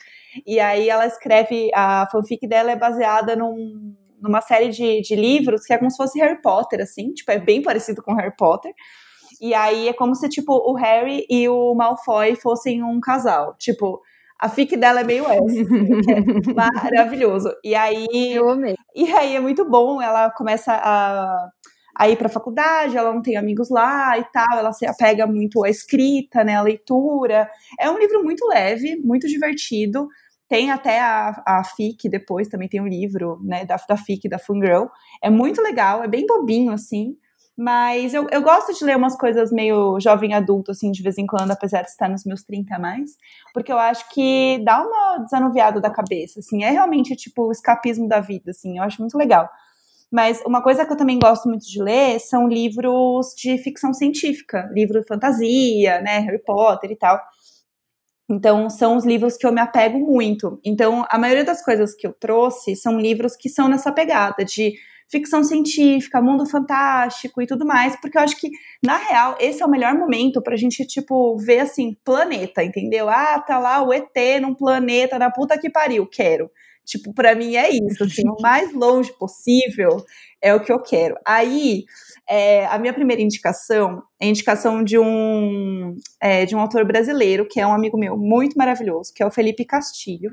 E 0.45 0.59
aí 0.59 0.89
ela 0.89 1.07
escreve. 1.07 1.71
A 1.73 2.09
fanfic 2.11 2.45
dela 2.49 2.73
é 2.73 2.77
baseada 2.77 3.37
num, 3.37 3.95
numa 4.21 4.41
série 4.41 4.71
de, 4.71 5.01
de 5.01 5.15
livros 5.15 5.65
que 5.65 5.73
é 5.73 5.79
como 5.79 5.93
se 5.93 5.97
fosse 5.97 6.19
Harry 6.19 6.43
Potter, 6.43 6.81
assim. 6.81 7.13
Tipo, 7.13 7.31
é 7.31 7.39
bem 7.39 7.63
parecido 7.63 8.03
com 8.03 8.15
Harry 8.15 8.35
Potter. 8.37 8.75
E 9.41 9.55
aí 9.55 9.89
é 9.89 9.93
como 9.93 10.15
se, 10.15 10.29
tipo, 10.29 10.53
o 10.53 10.75
Harry 10.75 11.25
e 11.31 11.49
o 11.49 11.75
Malfoy 11.75 12.37
fossem 12.37 12.83
um 12.83 13.01
casal. 13.01 13.55
Tipo, 13.59 14.01
a 14.39 14.49
fic 14.49 14.77
dela 14.77 15.01
é 15.01 15.05
meio 15.05 15.27
essa. 15.27 15.45
Assim, 15.45 15.65
é 16.51 16.53
maravilhoso. 16.55 17.51
E 17.65 17.75
aí. 17.75 18.07
Eu 18.33 18.49
amei. 18.51 18.75
E 18.95 19.11
aí 19.13 19.37
é 19.37 19.41
muito 19.41 19.69
bom. 19.69 20.01
Ela 20.01 20.31
começa 20.31 20.73
a, 20.73 21.49
a 21.97 22.09
ir 22.09 22.17
pra 22.17 22.29
faculdade, 22.29 22.97
ela 22.97 23.13
não 23.13 23.23
tem 23.23 23.37
amigos 23.37 23.71
lá 23.71 24.19
e 24.19 24.25
tal. 24.33 24.59
Ela 24.59 24.73
se 24.73 24.87
apega 24.87 25.27
muito 25.27 25.65
à 25.65 25.69
escrita, 25.69 26.43
né? 26.43 26.57
À 26.57 26.63
leitura. 26.63 27.51
É 27.79 27.91
um 27.91 27.99
livro 27.99 28.23
muito 28.25 28.47
leve, 28.47 28.97
muito 29.03 29.29
divertido. 29.29 30.09
Tem 30.49 30.71
até 30.73 31.01
a, 31.01 31.43
a 31.47 31.63
FIC 31.63 32.09
depois, 32.09 32.49
também 32.49 32.69
tem 32.69 32.81
um 32.81 32.89
livro, 32.89 33.39
né, 33.41 33.65
da, 33.65 33.77
da 33.89 33.97
FIC, 33.97 34.29
da 34.29 34.37
Fangirl. 34.37 34.87
É 35.23 35.31
muito 35.31 35.63
legal, 35.63 36.03
é 36.03 36.09
bem 36.09 36.27
bobinho, 36.27 36.73
assim. 36.73 37.15
Mas 37.63 38.15
eu, 38.15 38.27
eu 38.31 38.41
gosto 38.41 38.73
de 38.73 38.83
ler 38.83 38.97
umas 38.97 39.15
coisas 39.19 39.53
meio 39.53 40.01
jovem 40.01 40.33
adulto, 40.33 40.71
assim, 40.71 40.91
de 40.91 41.03
vez 41.03 41.19
em 41.19 41.27
quando, 41.27 41.51
apesar 41.51 41.83
de 41.83 41.91
estar 41.91 42.09
nos 42.09 42.25
meus 42.25 42.43
30 42.43 42.75
a 42.75 42.79
mais. 42.79 43.11
Porque 43.53 43.71
eu 43.71 43.77
acho 43.77 44.09
que 44.09 44.59
dá 44.65 44.81
uma 44.81 45.19
desanuviada 45.19 45.79
da 45.79 45.91
cabeça, 45.91 46.41
assim. 46.41 46.65
É 46.65 46.71
realmente, 46.71 47.15
tipo, 47.15 47.49
o 47.49 47.53
escapismo 47.53 48.09
da 48.09 48.19
vida, 48.19 48.53
assim. 48.53 48.79
Eu 48.79 48.83
acho 48.83 48.99
muito 49.03 49.19
legal. 49.19 49.47
Mas 50.11 50.41
uma 50.47 50.63
coisa 50.63 50.87
que 50.87 50.93
eu 50.95 50.97
também 50.97 51.19
gosto 51.19 51.51
muito 51.51 51.67
de 51.67 51.83
ler 51.83 52.19
são 52.19 52.49
livros 52.49 53.35
de 53.37 53.59
ficção 53.59 53.93
científica. 53.93 54.67
Livro 54.73 54.99
de 54.99 55.07
fantasia, 55.07 56.01
né? 56.01 56.21
Harry 56.21 56.43
Potter 56.43 56.91
e 56.91 56.97
tal. 56.97 57.21
Então, 58.31 58.71
são 58.71 58.97
os 58.97 59.05
livros 59.05 59.37
que 59.37 59.47
eu 59.47 59.53
me 59.53 59.61
apego 59.61 59.99
muito. 59.99 60.59
Então, 60.65 61.05
a 61.11 61.19
maioria 61.19 61.45
das 61.45 61.63
coisas 61.63 61.95
que 61.95 62.07
eu 62.07 62.15
trouxe 62.15 62.75
são 62.75 62.99
livros 62.99 63.37
que 63.37 63.51
são 63.51 63.69
nessa 63.69 63.93
pegada 63.93 64.47
de 64.47 64.73
ficção 65.11 65.43
científica, 65.43 66.23
mundo 66.23 66.47
fantástico 66.47 67.43
e 67.43 67.47
tudo 67.47 67.67
mais, 67.67 68.01
porque 68.01 68.17
eu 68.17 68.23
acho 68.23 68.37
que, 68.37 68.51
na 68.83 68.97
real, 68.97 69.37
esse 69.41 69.63
é 69.63 69.67
o 69.67 69.71
melhor 69.71 69.95
momento 69.95 70.41
pra 70.43 70.57
gente, 70.57 70.87
tipo, 70.87 71.37
ver 71.37 71.61
assim, 71.61 71.97
planeta, 72.05 72.63
entendeu? 72.63 73.09
Ah, 73.09 73.41
tá 73.41 73.59
lá 73.59 73.83
o 73.83 73.93
ET 73.93 74.15
num 74.41 74.55
planeta 74.55 75.19
na 75.19 75.31
puta 75.31 75.59
que 75.59 75.69
pariu, 75.69 76.07
quero. 76.07 76.51
Tipo, 76.85 77.13
para 77.13 77.35
mim 77.35 77.57
é 77.57 77.71
isso, 77.71 78.05
assim, 78.05 78.29
o 78.29 78.41
mais 78.41 78.73
longe 78.75 79.13
possível 79.19 80.05
é 80.41 80.55
o 80.55 80.61
que 80.61 80.73
eu 80.73 80.81
quero. 80.81 81.17
Aí, 81.27 81.85
é, 82.29 82.67
a 82.67 82.79
minha 82.79 82.93
primeira 82.93 83.21
indicação 83.21 84.03
é 84.21 84.27
a 84.27 84.29
indicação 84.29 84.83
de 84.83 84.99
um, 84.99 85.97
é, 86.21 86.47
de 86.47 86.55
um 86.55 86.61
autor 86.61 86.85
brasileiro, 86.85 87.47
que 87.49 87.61
é 87.61 87.67
um 87.67 87.73
amigo 87.73 87.99
meu 87.99 88.17
muito 88.17 88.57
maravilhoso, 88.57 89.13
que 89.15 89.23
é 89.23 89.27
o 89.27 89.31
Felipe 89.31 89.65
Castilho. 89.65 90.31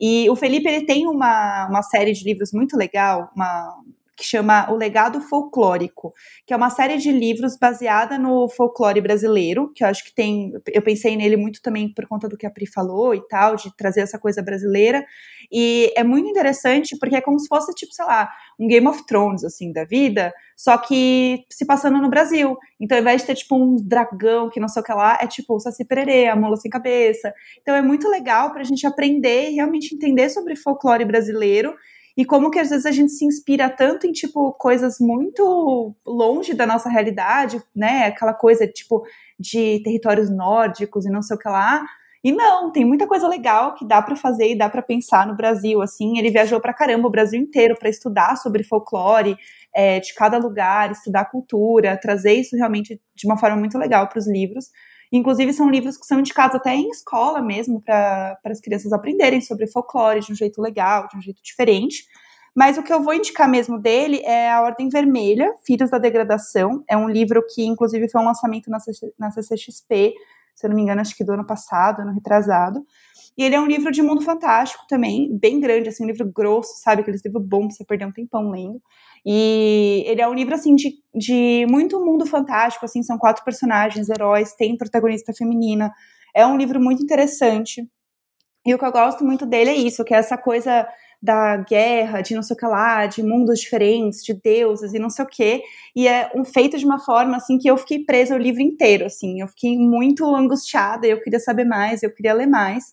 E 0.00 0.28
o 0.30 0.34
Felipe, 0.34 0.68
ele 0.68 0.86
tem 0.86 1.06
uma, 1.06 1.68
uma 1.68 1.82
série 1.82 2.12
de 2.12 2.24
livros 2.24 2.50
muito 2.52 2.76
legal, 2.76 3.30
uma, 3.36 3.82
que 4.16 4.24
chama 4.24 4.70
O 4.70 4.76
Legado 4.76 5.20
Folclórico, 5.20 6.12
que 6.46 6.52
é 6.52 6.56
uma 6.56 6.70
série 6.70 6.98
de 6.98 7.10
livros 7.10 7.56
baseada 7.58 8.18
no 8.18 8.48
folclore 8.48 9.00
brasileiro, 9.00 9.72
que 9.74 9.82
eu 9.82 9.88
acho 9.88 10.04
que 10.04 10.14
tem, 10.14 10.52
eu 10.72 10.82
pensei 10.82 11.16
nele 11.16 11.36
muito 11.36 11.62
também 11.62 11.92
por 11.92 12.06
conta 12.06 12.28
do 12.28 12.36
que 12.36 12.46
a 12.46 12.50
Pri 12.50 12.66
falou 12.66 13.14
e 13.14 13.26
tal, 13.28 13.56
de 13.56 13.74
trazer 13.76 14.00
essa 14.00 14.18
coisa 14.18 14.42
brasileira, 14.42 15.04
e 15.50 15.92
é 15.96 16.04
muito 16.04 16.28
interessante 16.28 16.96
porque 16.98 17.16
é 17.16 17.20
como 17.20 17.38
se 17.38 17.48
fosse, 17.48 17.74
tipo, 17.74 17.92
sei 17.92 18.04
lá, 18.04 18.30
um 18.58 18.66
Game 18.66 18.86
of 18.86 19.04
Thrones, 19.06 19.44
assim, 19.44 19.72
da 19.72 19.84
vida, 19.84 20.32
só 20.56 20.76
que 20.78 21.44
se 21.50 21.66
passando 21.66 21.98
no 21.98 22.08
Brasil. 22.08 22.56
Então, 22.80 22.96
ao 22.96 23.02
invés 23.02 23.22
de 23.22 23.26
ter, 23.26 23.34
tipo, 23.34 23.56
um 23.56 23.76
dragão 23.76 24.48
que 24.48 24.60
não 24.60 24.68
sei 24.68 24.82
o 24.82 24.84
que 24.84 24.92
lá, 24.92 25.18
é 25.20 25.26
tipo 25.26 25.54
o 25.54 25.60
Saci 25.60 25.84
Pererê, 25.84 26.28
a 26.28 26.36
mula 26.36 26.56
sem 26.56 26.70
cabeça. 26.70 27.32
Então, 27.60 27.74
é 27.74 27.82
muito 27.82 28.08
legal 28.08 28.52
pra 28.52 28.62
gente 28.62 28.86
aprender 28.86 29.50
e 29.50 29.54
realmente 29.54 29.94
entender 29.94 30.28
sobre 30.28 30.54
folclore 30.54 31.04
brasileiro 31.04 31.74
e 32.16 32.24
como 32.24 32.50
que 32.50 32.58
às 32.58 32.70
vezes 32.70 32.86
a 32.86 32.90
gente 32.90 33.12
se 33.12 33.24
inspira 33.24 33.70
tanto 33.70 34.06
em 34.06 34.12
tipo 34.12 34.52
coisas 34.52 34.98
muito 35.00 35.94
longe 36.06 36.54
da 36.54 36.66
nossa 36.66 36.88
realidade, 36.88 37.62
né? 37.74 38.06
Aquela 38.06 38.34
coisa 38.34 38.66
tipo 38.66 39.04
de 39.38 39.80
territórios 39.82 40.30
nórdicos 40.30 41.06
e 41.06 41.10
não 41.10 41.22
sei 41.22 41.36
o 41.36 41.38
que 41.38 41.48
lá. 41.48 41.82
E 42.24 42.30
não, 42.30 42.70
tem 42.70 42.84
muita 42.84 43.06
coisa 43.06 43.26
legal 43.26 43.74
que 43.74 43.84
dá 43.84 44.00
para 44.00 44.14
fazer 44.14 44.52
e 44.52 44.56
dá 44.56 44.68
para 44.68 44.80
pensar 44.80 45.26
no 45.26 45.34
Brasil. 45.34 45.82
Assim, 45.82 46.18
ele 46.18 46.30
viajou 46.30 46.60
para 46.60 46.72
caramba 46.72 47.08
o 47.08 47.10
Brasil 47.10 47.40
inteiro 47.40 47.74
para 47.76 47.88
estudar 47.88 48.36
sobre 48.36 48.62
folclore 48.62 49.36
é, 49.74 49.98
de 49.98 50.14
cada 50.14 50.38
lugar, 50.38 50.92
estudar 50.92 51.24
cultura, 51.24 51.98
trazer 52.00 52.34
isso 52.34 52.56
realmente 52.56 53.00
de 53.14 53.26
uma 53.26 53.36
forma 53.36 53.56
muito 53.56 53.76
legal 53.76 54.08
para 54.08 54.20
os 54.20 54.28
livros. 54.28 54.66
Inclusive, 55.12 55.52
são 55.52 55.68
livros 55.68 55.98
que 55.98 56.06
são 56.06 56.18
indicados 56.18 56.56
até 56.56 56.74
em 56.74 56.88
escola 56.88 57.42
mesmo, 57.42 57.82
para 57.82 58.38
as 58.46 58.60
crianças 58.60 58.92
aprenderem 58.92 59.42
sobre 59.42 59.66
folclore 59.66 60.20
de 60.20 60.32
um 60.32 60.34
jeito 60.34 60.60
legal, 60.62 61.06
de 61.06 61.18
um 61.18 61.20
jeito 61.20 61.42
diferente. 61.42 62.06
Mas 62.54 62.78
o 62.78 62.82
que 62.82 62.92
eu 62.92 63.02
vou 63.02 63.12
indicar 63.12 63.48
mesmo 63.48 63.78
dele 63.78 64.20
é 64.24 64.50
A 64.50 64.62
Ordem 64.62 64.88
Vermelha, 64.88 65.54
Filhos 65.66 65.90
da 65.90 65.98
Degradação. 65.98 66.82
É 66.88 66.96
um 66.96 67.08
livro 67.08 67.42
que, 67.46 67.64
inclusive, 67.64 68.08
foi 68.08 68.20
um 68.20 68.24
lançamento 68.24 68.70
na, 68.70 69.30
CCXP, 69.30 70.14
se 70.54 70.66
eu 70.66 70.68
não 70.68 70.76
me 70.76 70.82
engano, 70.82 71.00
acho 71.00 71.16
que 71.16 71.24
do 71.24 71.32
ano 71.32 71.46
passado, 71.46 72.00
ano 72.00 72.12
retrasado. 72.12 72.84
E 73.36 73.44
ele 73.44 73.54
é 73.54 73.60
um 73.60 73.66
livro 73.66 73.90
de 73.90 74.02
mundo 74.02 74.20
fantástico 74.22 74.84
também, 74.88 75.28
bem 75.38 75.58
grande, 75.60 75.88
assim, 75.88 76.04
um 76.04 76.06
livro 76.06 76.30
grosso, 76.30 76.74
sabe? 76.82 77.02
Aqueles 77.02 77.24
livros 77.24 77.44
bons 77.46 77.68
pra 77.68 77.76
você 77.76 77.84
perder 77.84 78.06
um 78.06 78.12
tempão 78.12 78.50
lendo. 78.50 78.80
E 79.24 80.04
ele 80.06 80.20
é 80.20 80.28
um 80.28 80.34
livro, 80.34 80.54
assim, 80.54 80.74
de, 80.74 80.92
de 81.14 81.66
muito 81.70 82.04
mundo 82.04 82.26
fantástico, 82.26 82.84
assim, 82.84 83.02
são 83.02 83.18
quatro 83.18 83.44
personagens, 83.44 84.08
heróis, 84.08 84.54
tem 84.54 84.76
protagonista 84.76 85.32
feminina. 85.32 85.90
É 86.34 86.46
um 86.46 86.56
livro 86.56 86.80
muito 86.80 87.02
interessante. 87.02 87.86
E 88.64 88.74
o 88.74 88.78
que 88.78 88.84
eu 88.84 88.92
gosto 88.92 89.24
muito 89.24 89.44
dele 89.44 89.70
é 89.70 89.76
isso, 89.76 90.04
que 90.04 90.14
é 90.14 90.18
essa 90.18 90.38
coisa 90.38 90.86
da 91.22 91.56
guerra, 91.56 92.20
de 92.20 92.34
não 92.34 92.42
sei 92.42 92.54
o 92.54 92.58
que 92.58 92.66
lá, 92.66 93.06
de 93.06 93.22
mundos 93.22 93.60
diferentes, 93.60 94.24
de 94.24 94.34
deuses 94.34 94.92
e 94.92 94.98
não 94.98 95.08
sei 95.10 95.24
o 95.24 95.28
que. 95.28 95.62
E 95.94 96.08
é 96.08 96.30
um 96.34 96.44
feito 96.44 96.76
de 96.76 96.84
uma 96.84 96.98
forma 96.98 97.36
assim 97.36 97.58
que 97.58 97.68
eu 97.70 97.76
fiquei 97.76 98.04
presa 98.04 98.34
o 98.34 98.38
livro 98.38 98.60
inteiro, 98.60 99.06
assim. 99.06 99.40
Eu 99.40 99.48
fiquei 99.48 99.76
muito 99.78 100.24
angustiada, 100.34 101.06
eu 101.06 101.20
queria 101.20 101.38
saber 101.40 101.64
mais, 101.64 102.02
eu 102.02 102.12
queria 102.12 102.34
ler 102.34 102.46
mais. 102.46 102.92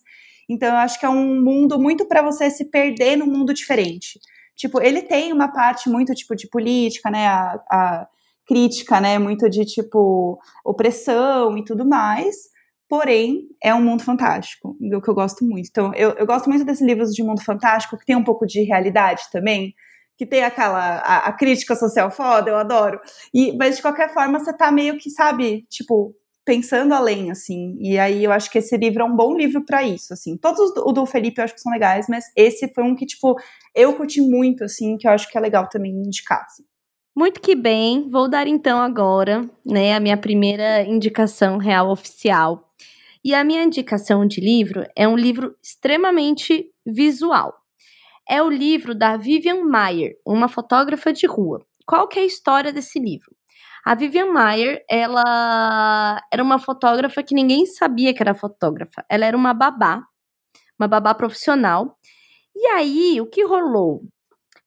Então 0.50 0.68
eu 0.68 0.76
acho 0.76 0.98
que 0.98 1.06
é 1.06 1.08
um 1.08 1.40
mundo 1.40 1.78
muito 1.78 2.04
para 2.04 2.22
você 2.22 2.50
se 2.50 2.70
perder 2.70 3.16
num 3.16 3.26
mundo 3.26 3.54
diferente. 3.54 4.18
Tipo, 4.56 4.82
ele 4.82 5.00
tem 5.00 5.32
uma 5.32 5.48
parte 5.48 5.88
muito, 5.88 6.12
tipo, 6.12 6.34
de 6.34 6.48
política, 6.48 7.08
né, 7.08 7.28
a, 7.28 7.60
a 7.70 8.08
crítica, 8.46 9.00
né, 9.00 9.16
muito 9.16 9.48
de, 9.48 9.64
tipo, 9.64 10.38
opressão 10.64 11.56
e 11.56 11.64
tudo 11.64 11.88
mais, 11.88 12.34
porém, 12.88 13.46
é 13.62 13.72
um 13.72 13.80
mundo 13.80 14.02
fantástico, 14.02 14.76
o 14.80 15.00
que 15.00 15.08
eu 15.08 15.14
gosto 15.14 15.44
muito. 15.44 15.68
Então, 15.70 15.94
eu, 15.94 16.10
eu 16.10 16.26
gosto 16.26 16.50
muito 16.50 16.64
desses 16.64 16.84
livros 16.84 17.14
de 17.14 17.22
mundo 17.22 17.42
fantástico, 17.42 17.96
que 17.96 18.04
tem 18.04 18.16
um 18.16 18.24
pouco 18.24 18.44
de 18.44 18.62
realidade 18.64 19.22
também, 19.32 19.72
que 20.18 20.26
tem 20.26 20.42
aquela, 20.42 20.96
a, 20.98 21.28
a 21.28 21.32
crítica 21.32 21.76
social 21.76 22.10
foda, 22.10 22.50
eu 22.50 22.56
adoro, 22.56 23.00
e, 23.32 23.56
mas 23.56 23.76
de 23.76 23.82
qualquer 23.82 24.12
forma, 24.12 24.40
você 24.40 24.52
tá 24.52 24.72
meio 24.72 24.98
que, 24.98 25.08
sabe, 25.10 25.64
tipo, 25.70 26.12
pensando 26.50 26.92
além, 26.92 27.30
assim. 27.30 27.76
E 27.78 27.96
aí 27.96 28.24
eu 28.24 28.32
acho 28.32 28.50
que 28.50 28.58
esse 28.58 28.76
livro 28.76 29.02
é 29.02 29.04
um 29.04 29.14
bom 29.14 29.36
livro 29.36 29.64
para 29.64 29.84
isso, 29.84 30.12
assim. 30.12 30.36
Todos 30.36 30.58
o 30.78 30.90
do 30.90 31.06
Felipe 31.06 31.40
eu 31.40 31.44
acho 31.44 31.54
que 31.54 31.60
são 31.60 31.70
legais, 31.70 32.06
mas 32.08 32.24
esse 32.36 32.66
foi 32.74 32.82
um 32.82 32.96
que, 32.96 33.06
tipo, 33.06 33.36
eu 33.72 33.94
curti 33.94 34.20
muito, 34.20 34.64
assim, 34.64 34.96
que 34.96 35.06
eu 35.06 35.12
acho 35.12 35.30
que 35.30 35.38
é 35.38 35.40
legal 35.40 35.68
também 35.68 35.92
indicar. 35.92 36.44
Assim. 36.44 36.64
Muito 37.16 37.40
que 37.40 37.54
bem, 37.54 38.10
vou 38.10 38.28
dar 38.28 38.48
então 38.48 38.80
agora, 38.80 39.48
né, 39.64 39.94
a 39.94 40.00
minha 40.00 40.16
primeira 40.16 40.82
indicação 40.82 41.56
real 41.56 41.88
oficial. 41.88 42.68
E 43.24 43.32
a 43.32 43.44
minha 43.44 43.62
indicação 43.62 44.26
de 44.26 44.40
livro 44.40 44.84
é 44.96 45.06
um 45.06 45.14
livro 45.14 45.54
extremamente 45.62 46.68
visual. 46.84 47.54
É 48.28 48.42
o 48.42 48.50
livro 48.50 48.92
da 48.92 49.16
Vivian 49.16 49.62
Mayer, 49.62 50.16
uma 50.26 50.48
fotógrafa 50.48 51.12
de 51.12 51.28
rua. 51.28 51.64
Qual 51.86 52.08
que 52.08 52.18
é 52.18 52.22
a 52.22 52.26
história 52.26 52.72
desse 52.72 52.98
livro? 52.98 53.36
A 53.84 53.94
Vivian 53.94 54.26
Mayer, 54.32 54.84
ela 54.88 56.22
era 56.32 56.42
uma 56.42 56.58
fotógrafa 56.58 57.22
que 57.22 57.34
ninguém 57.34 57.66
sabia 57.66 58.12
que 58.12 58.22
era 58.22 58.34
fotógrafa. 58.34 59.04
Ela 59.08 59.24
era 59.24 59.36
uma 59.36 59.54
babá, 59.54 60.04
uma 60.78 60.86
babá 60.86 61.14
profissional. 61.14 61.96
E 62.54 62.66
aí, 62.66 63.20
o 63.20 63.26
que 63.26 63.44
rolou? 63.44 64.02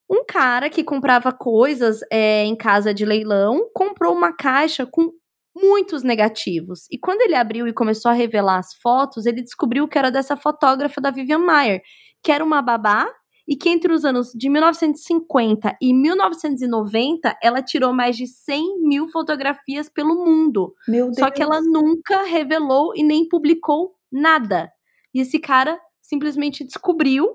Um 0.09 0.23
cara 0.25 0.69
que 0.69 0.83
comprava 0.83 1.31
coisas 1.31 1.99
é, 2.11 2.43
em 2.43 2.55
casa 2.55 2.93
de 2.93 3.05
leilão 3.05 3.69
comprou 3.73 4.13
uma 4.13 4.33
caixa 4.35 4.85
com 4.85 5.11
muitos 5.55 6.03
negativos. 6.03 6.87
E 6.91 6.97
quando 6.97 7.21
ele 7.21 7.35
abriu 7.35 7.67
e 7.67 7.73
começou 7.73 8.09
a 8.09 8.13
revelar 8.13 8.57
as 8.57 8.73
fotos, 8.81 9.25
ele 9.25 9.41
descobriu 9.41 9.87
que 9.87 9.97
era 9.97 10.11
dessa 10.11 10.35
fotógrafa 10.35 10.99
da 10.99 11.11
Vivian 11.11 11.39
Mayer, 11.39 11.81
que 12.23 12.31
era 12.31 12.43
uma 12.43 12.61
babá 12.61 13.07
e 13.47 13.55
que 13.55 13.69
entre 13.69 13.91
os 13.91 14.05
anos 14.05 14.31
de 14.33 14.49
1950 14.49 15.77
e 15.81 15.93
1990 15.93 17.37
ela 17.41 17.61
tirou 17.61 17.93
mais 17.93 18.15
de 18.15 18.25
100 18.25 18.79
mil 18.81 19.09
fotografias 19.09 19.89
pelo 19.89 20.23
mundo. 20.23 20.73
Meu 20.87 21.05
Deus. 21.05 21.17
Só 21.17 21.29
que 21.29 21.41
ela 21.41 21.61
nunca 21.61 22.23
revelou 22.23 22.93
e 22.95 23.03
nem 23.03 23.27
publicou 23.27 23.95
nada. 24.11 24.71
E 25.13 25.19
esse 25.19 25.39
cara 25.39 25.79
simplesmente 26.01 26.63
descobriu 26.63 27.29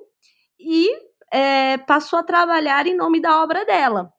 e 0.59 0.89
é, 1.33 1.77
passou 1.79 2.19
a 2.19 2.23
trabalhar 2.23 2.87
em 2.87 2.97
nome 2.97 3.21
da 3.21 3.43
obra 3.43 3.65
dela. 3.65 4.13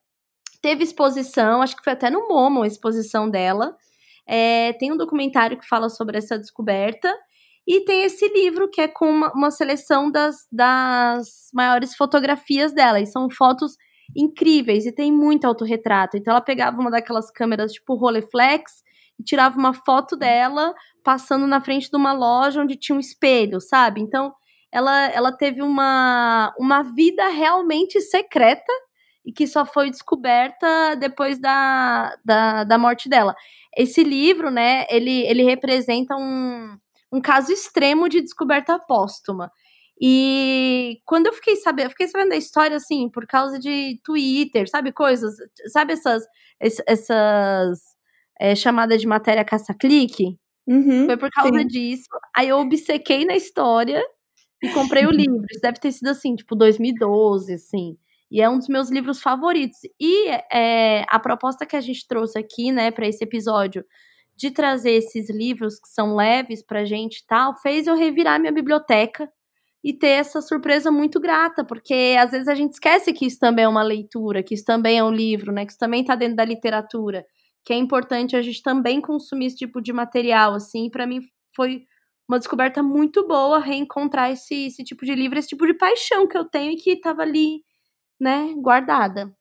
Teve 0.62 0.84
exposição, 0.84 1.62
acho 1.62 1.76
que 1.76 1.84
foi 1.84 1.94
até 1.94 2.10
no 2.10 2.28
Momo 2.28 2.64
a 2.64 2.68
exposição 2.68 3.30
dela. 3.30 3.76
É, 4.28 4.74
tem 4.74 4.92
um 4.92 4.98
documentário 4.98 5.58
que 5.58 5.68
fala 5.68 5.90
sobre 5.90 6.18
essa 6.18 6.38
descoberta. 6.38 7.12
E 7.70 7.82
tem 7.82 8.02
esse 8.02 8.28
livro 8.30 8.68
que 8.68 8.82
é 8.82 8.88
com 8.88 9.08
uma, 9.08 9.32
uma 9.32 9.52
seleção 9.52 10.10
das, 10.10 10.48
das 10.52 11.52
maiores 11.54 11.96
fotografias 11.96 12.74
dela. 12.74 13.00
E 13.00 13.06
são 13.06 13.30
fotos 13.30 13.78
incríveis 14.18 14.88
e 14.88 14.92
tem 14.92 15.12
muito 15.12 15.46
autorretrato. 15.46 16.18
Então 16.18 16.32
ela 16.32 16.42
pegava 16.42 16.82
uma 16.82 16.90
daquelas 16.90 17.30
câmeras 17.30 17.72
tipo 17.74 17.94
Rolleiflex 17.94 18.82
e 19.20 19.24
tirava 19.24 19.56
uma 19.60 19.72
foto 19.72 20.18
dela 20.18 20.74
passando 21.04 21.46
na 21.46 21.62
frente 21.62 21.92
de 21.92 21.96
uma 21.96 22.12
loja 22.12 22.60
onde 22.60 22.76
tinha 22.76 22.96
um 22.96 23.00
espelho, 23.00 23.62
sabe? 23.62 24.02
Então 24.02 24.34
ela, 24.72 25.06
ela 25.12 25.32
teve 25.32 25.62
uma, 25.62 26.52
uma 26.58 26.82
vida 26.82 27.28
realmente 27.28 28.02
secreta 28.02 28.74
e 29.24 29.32
que 29.32 29.46
só 29.46 29.64
foi 29.64 29.92
descoberta 29.92 30.96
depois 30.96 31.40
da, 31.40 32.18
da, 32.26 32.64
da 32.64 32.80
morte 32.80 33.08
dela. 33.08 33.36
Esse 33.78 34.04
livro, 34.04 34.50
né, 34.50 34.88
ele, 34.90 35.22
ele 35.28 35.44
representa 35.44 36.16
um, 36.16 36.76
um 37.12 37.22
caso 37.22 37.52
extremo 37.52 38.08
de 38.08 38.22
descoberta 38.22 38.80
póstuma. 38.80 39.52
E 40.02 41.02
quando 41.06 41.28
eu 41.28 41.34
fiquei 41.34 41.58
sabendo, 41.58 41.88
eu 41.88 41.90
fiquei 41.92 42.08
sabendo 42.08 42.30
da 42.30 42.38
história 42.38 42.78
assim, 42.78 43.10
por 43.10 43.28
causa 43.28 43.60
de 43.60 44.00
Twitter, 44.04 44.70
sabe 44.70 44.94
coisas, 44.94 45.36
sabe 45.72 45.94
essas 45.94 46.24
essas 46.88 47.80
é, 48.40 48.56
chamadas 48.56 49.02
de 49.02 49.08
matéria 49.08 49.44
caça-clique? 49.44 50.38
Uhum, 50.68 51.06
Foi 51.06 51.18
por 51.18 51.30
causa 51.32 51.60
sim. 51.60 51.68
disso. 51.68 52.08
Aí 52.36 52.50
eu 52.50 52.60
obcequei 52.60 53.26
na 53.26 53.36
história 53.36 54.02
e 54.64 54.70
comprei 54.70 55.06
o 55.06 55.12
livro. 55.12 55.46
Isso 55.52 55.62
deve 55.62 55.80
ter 55.80 55.92
sido 55.92 56.10
assim, 56.10 56.36
tipo 56.36 56.56
2012, 56.56 57.54
assim. 57.54 57.98
E 58.32 58.42
é 58.42 58.48
um 58.48 58.58
dos 58.58 58.68
meus 58.68 58.90
livros 58.90 59.22
favoritos. 59.22 59.80
E 60.00 60.28
é, 60.54 61.04
a 61.10 61.20
proposta 61.20 61.66
que 61.66 61.76
a 61.76 61.82
gente 61.82 62.08
trouxe 62.08 62.38
aqui, 62.38 62.72
né, 62.72 62.92
para 62.92 63.08
esse 63.08 63.24
episódio 63.24 63.84
de 64.40 64.52
trazer 64.52 64.92
esses 64.92 65.30
livros 65.30 65.80
que 65.80 65.90
são 65.90 66.16
leves 66.16 66.64
pra 66.66 66.86
gente 66.86 67.18
e 67.20 67.26
tal, 67.28 67.58
fez 67.58 67.88
eu 67.88 67.96
revirar 67.96 68.40
minha 68.40 68.54
biblioteca 68.54 69.30
e 69.84 69.94
ter 69.94 70.10
essa 70.10 70.42
surpresa 70.42 70.92
muito 70.92 71.20
grata, 71.20 71.64
porque 71.66 72.16
às 72.20 72.32
vezes 72.32 72.48
a 72.48 72.56
gente 72.56 72.74
esquece 72.74 73.14
que 73.14 73.26
isso 73.26 73.40
também 73.40 73.66
é 73.66 73.68
uma 73.68 73.84
leitura, 73.84 74.44
que 74.44 74.54
isso 74.56 74.66
também 74.66 74.98
é 75.00 75.04
um 75.04 75.12
livro, 75.12 75.52
né? 75.52 75.66
Que 75.66 75.72
isso 75.72 75.80
também 75.80 76.04
tá 76.06 76.16
dentro 76.16 76.38
da 76.38 76.46
literatura, 76.46 77.26
que 77.66 77.74
é 77.74 77.78
importante 77.78 78.36
a 78.36 78.42
gente 78.42 78.62
também 78.64 79.02
consumir 79.02 79.48
esse 79.48 79.58
tipo 79.58 79.82
de 79.82 79.94
material, 79.94 80.54
assim, 80.56 80.90
para 80.90 81.08
mim 81.08 81.22
foi 81.56 81.84
uma 82.30 82.40
descoberta 82.40 82.84
muito 82.84 83.28
boa 83.28 83.60
reencontrar 83.60 84.32
esse, 84.32 84.68
esse 84.68 84.84
tipo 84.84 85.06
de 85.06 85.16
livro, 85.16 85.40
esse 85.40 85.50
tipo 85.50 85.66
de 85.68 85.74
paixão 85.74 86.28
que 86.28 86.38
eu 86.38 86.46
tenho 86.46 86.72
e 86.74 86.78
que 86.78 86.96
tava 87.00 87.24
ali, 87.24 87.62
né, 88.20 88.54
guardada. 88.62 89.34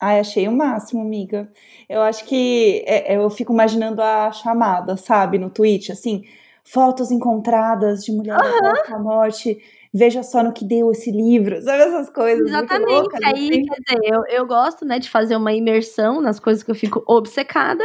Ai, 0.00 0.18
achei 0.18 0.48
o 0.48 0.52
máximo, 0.52 1.02
amiga. 1.02 1.50
Eu 1.88 2.00
acho 2.00 2.24
que 2.24 2.82
é, 2.86 3.16
eu 3.16 3.28
fico 3.28 3.52
imaginando 3.52 4.00
a 4.00 4.32
chamada, 4.32 4.96
sabe, 4.96 5.38
no 5.38 5.50
tweet, 5.50 5.92
assim, 5.92 6.22
fotos 6.64 7.10
encontradas 7.10 8.02
de 8.02 8.12
mulheres 8.12 8.40
uhum. 8.42 8.94
à 8.94 8.98
morte. 8.98 9.58
veja 9.92 10.22
só 10.22 10.42
no 10.42 10.52
que 10.52 10.64
deu 10.64 10.90
esse 10.90 11.10
livro, 11.10 11.60
sabe 11.60 11.82
essas 11.82 12.08
coisas? 12.08 12.48
Exatamente. 12.48 12.92
Loucas, 12.92 13.20
Aí, 13.24 13.50
assim. 13.50 13.62
quer 13.62 13.76
dizer, 13.86 14.14
eu, 14.14 14.22
eu 14.28 14.46
gosto, 14.46 14.86
né, 14.86 14.98
de 14.98 15.10
fazer 15.10 15.36
uma 15.36 15.52
imersão 15.52 16.22
nas 16.22 16.40
coisas 16.40 16.62
que 16.62 16.70
eu 16.70 16.74
fico 16.74 17.04
obcecada. 17.06 17.84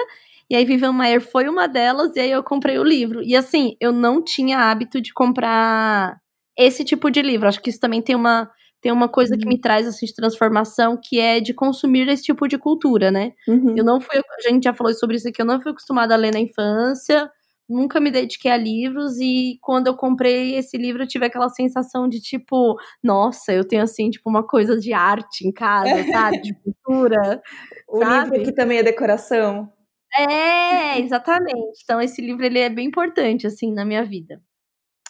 E 0.50 0.56
aí, 0.56 0.64
Vivian 0.64 0.94
Maier 0.94 1.20
foi 1.20 1.50
uma 1.50 1.68
delas, 1.68 2.16
e 2.16 2.20
aí 2.20 2.32
eu 2.32 2.44
comprei 2.44 2.78
o 2.78 2.84
livro. 2.84 3.22
E 3.24 3.36
assim, 3.36 3.76
eu 3.82 3.92
não 3.92 4.24
tinha 4.24 4.60
hábito 4.60 5.02
de 5.02 5.12
comprar 5.12 6.18
esse 6.58 6.86
tipo 6.86 7.10
de 7.10 7.22
livro. 7.22 7.48
Acho 7.48 7.62
que 7.62 7.70
isso 7.70 7.80
também 7.80 8.02
tem 8.02 8.16
uma, 8.16 8.50
tem 8.86 8.92
uma 8.92 9.10
coisa 9.10 9.36
que 9.36 9.46
Uhum. 9.46 9.50
me 9.50 9.60
traz 9.60 9.88
assim, 9.88 10.06
de 10.06 10.14
transformação, 10.14 10.96
que 10.96 11.20
é 11.20 11.40
de 11.40 11.56
consumir 11.56 12.08
esse 12.08 12.22
tipo 12.22 12.48
de 12.48 12.56
cultura, 12.56 13.10
né? 13.10 13.32
Uhum. 13.48 13.74
Eu 13.76 13.84
não 13.84 14.00
fui, 14.00 14.16
a 14.20 14.48
gente 14.48 14.66
já 14.66 14.76
falou 14.76 14.94
sobre 14.94 15.16
isso 15.16 15.28
aqui, 15.28 15.42
eu 15.42 15.46
não 15.46 15.60
fui 15.60 15.72
acostumada 15.72 16.14
a 16.14 16.18
ler 16.18 16.32
na 16.32 16.40
infância, 16.40 17.28
nunca 17.68 18.00
me 18.00 18.12
dediquei 18.12 18.52
a 18.52 18.56
livros, 18.58 19.18
e 19.20 19.58
quando 19.64 19.88
eu 19.88 19.96
comprei 19.96 20.54
esse 20.56 20.78
livro, 20.78 21.02
eu 21.02 21.08
tive 21.08 21.26
aquela 21.26 21.50
sensação 21.50 22.08
de 22.08 22.22
tipo, 22.22 22.76
nossa, 23.04 23.52
eu 23.52 23.68
tenho 23.68 23.82
assim, 23.82 24.12
tipo, 24.12 24.30
uma 24.30 24.46
coisa 24.46 24.78
de 24.80 24.94
arte 24.94 25.48
em 25.48 25.52
casa, 25.52 25.90
sabe? 26.38 26.42
De 26.44 26.54
cultura. 26.54 27.42
O 27.90 28.00
sabe? 28.02 28.38
livro 28.38 28.46
que 28.46 28.54
também 28.56 28.78
é 28.78 28.84
decoração. 28.84 29.68
É, 30.16 31.00
exatamente. 31.00 31.82
Então, 31.84 32.00
esse 32.00 32.22
livro 32.22 32.46
ele 32.46 32.60
é 32.60 32.70
bem 32.70 32.86
importante, 32.88 33.48
assim, 33.48 33.74
na 33.74 33.84
minha 33.84 34.06
vida. 34.06 34.40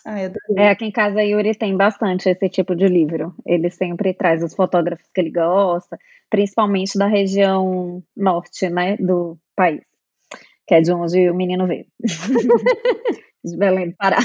Ai. 0.06 0.32
É, 0.56 0.70
aqui 0.70 0.86
em 0.86 0.92
casa 0.92 1.20
a 1.20 1.24
Yuri 1.24 1.56
tem 1.56 1.76
bastante 1.76 2.30
esse 2.30 2.48
tipo 2.50 2.76
de 2.76 2.88
livro. 2.88 3.34
Ele 3.46 3.72
sempre 3.72 4.14
traz 4.14 4.44
os 4.44 4.54
fotógrafos 4.54 5.08
que 5.12 5.20
ele 5.20 5.32
gosta, 5.32 5.98
principalmente 6.30 6.98
da 6.98 7.08
região 7.08 8.04
norte, 8.16 8.70
né, 8.70 8.96
do 8.98 9.38
país, 9.56 9.82
que 10.68 10.76
é 10.76 10.82
de 10.82 10.94
onde 10.94 11.30
o 11.30 11.36
menino 11.36 11.66
veio. 11.66 11.88
de 13.44 13.58
Belém 13.58 13.90
do 13.90 13.96
Pará. 13.96 14.20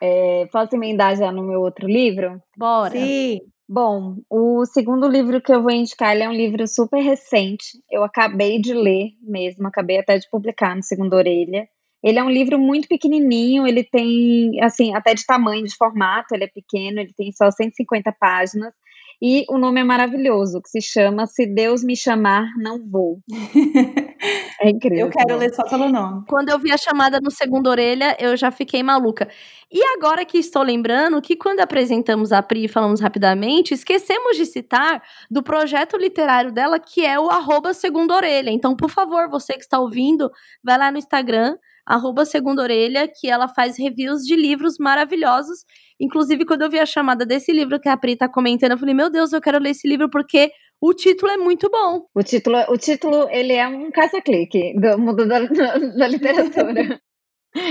É, 0.00 0.46
posso 0.52 0.76
emendar 0.76 1.16
já 1.16 1.32
no 1.32 1.42
meu 1.42 1.60
outro 1.60 1.86
livro? 1.88 2.40
Bora. 2.56 2.90
Sim. 2.92 3.40
Bom, 3.66 4.16
o 4.28 4.66
segundo 4.66 5.08
livro 5.08 5.40
que 5.40 5.52
eu 5.52 5.62
vou 5.62 5.70
indicar, 5.70 6.14
ele 6.14 6.22
é 6.24 6.28
um 6.28 6.34
livro 6.34 6.66
super 6.68 7.00
recente. 7.00 7.82
Eu 7.90 8.04
acabei 8.04 8.60
de 8.60 8.74
ler 8.74 9.12
mesmo, 9.22 9.66
acabei 9.66 9.98
até 9.98 10.18
de 10.18 10.28
publicar 10.28 10.76
no 10.76 10.82
Segunda 10.82 11.16
Orelha. 11.16 11.66
Ele 12.04 12.18
é 12.18 12.22
um 12.22 12.28
livro 12.28 12.58
muito 12.58 12.86
pequenininho, 12.86 13.66
ele 13.66 13.82
tem, 13.82 14.62
assim, 14.62 14.94
até 14.94 15.14
de 15.14 15.24
tamanho, 15.24 15.64
de 15.64 15.74
formato, 15.74 16.34
ele 16.34 16.44
é 16.44 16.48
pequeno, 16.48 17.00
ele 17.00 17.14
tem 17.16 17.32
só 17.32 17.50
150 17.50 18.12
páginas. 18.20 18.74
E 19.20 19.44
o 19.48 19.58
nome 19.58 19.80
é 19.80 19.84
maravilhoso, 19.84 20.60
que 20.60 20.68
se 20.68 20.80
chama 20.80 21.26
Se 21.26 21.46
Deus 21.46 21.82
Me 21.82 21.96
Chamar, 21.96 22.46
Não 22.56 22.78
Vou. 22.88 23.20
É 24.60 24.70
incrível. 24.70 25.06
Eu 25.06 25.10
quero 25.10 25.36
ler 25.36 25.52
só 25.52 25.64
pelo 25.68 25.90
nome. 25.90 26.24
Quando 26.26 26.48
eu 26.48 26.58
vi 26.58 26.72
a 26.72 26.78
chamada 26.78 27.20
no 27.20 27.30
segundo 27.30 27.66
orelha, 27.66 28.16
eu 28.18 28.34
já 28.34 28.50
fiquei 28.50 28.82
maluca. 28.82 29.28
E 29.70 29.82
agora 29.96 30.24
que 30.24 30.38
estou 30.38 30.62
lembrando 30.62 31.20
que 31.20 31.36
quando 31.36 31.60
apresentamos 31.60 32.32
a 32.32 32.42
Pri 32.42 32.64
e 32.64 32.68
falamos 32.68 33.00
rapidamente, 33.00 33.74
esquecemos 33.74 34.36
de 34.36 34.46
citar 34.46 35.02
do 35.30 35.42
projeto 35.42 35.98
literário 35.98 36.52
dela, 36.52 36.78
que 36.78 37.04
é 37.04 37.18
o 37.20 37.28
arroba 37.28 37.74
segunda 37.74 38.14
orelha. 38.14 38.50
Então, 38.50 38.74
por 38.74 38.88
favor, 38.88 39.28
você 39.28 39.52
que 39.54 39.64
está 39.64 39.78
ouvindo, 39.78 40.30
vai 40.62 40.78
lá 40.78 40.90
no 40.90 40.96
Instagram, 40.96 41.58
arroba 41.84 42.24
segunda 42.24 42.62
orelha, 42.62 43.06
que 43.08 43.28
ela 43.28 43.48
faz 43.48 43.76
reviews 43.78 44.22
de 44.22 44.36
livros 44.36 44.78
maravilhosos. 44.78 45.64
Inclusive, 46.00 46.44
quando 46.44 46.62
eu 46.62 46.70
vi 46.70 46.78
a 46.78 46.86
chamada 46.86 47.24
desse 47.24 47.52
livro 47.52 47.80
que 47.80 47.88
a 47.88 47.96
Pri 47.96 48.16
tá 48.16 48.28
comentando, 48.28 48.72
eu 48.72 48.78
falei, 48.78 48.94
meu 48.94 49.10
Deus, 49.10 49.32
eu 49.32 49.40
quero 49.40 49.58
ler 49.58 49.70
esse 49.70 49.86
livro 49.86 50.10
porque 50.10 50.50
o 50.80 50.92
título 50.92 51.32
é 51.32 51.36
muito 51.36 51.70
bom. 51.70 52.06
O 52.14 52.22
título, 52.22 52.58
o 52.68 52.76
título, 52.76 53.28
ele 53.30 53.52
é 53.52 53.66
um 53.66 53.90
caça-clique 53.90 54.74
do 54.78 54.98
mundo 54.98 55.26
da, 55.26 55.40
da 55.40 56.08
literatura. 56.08 57.00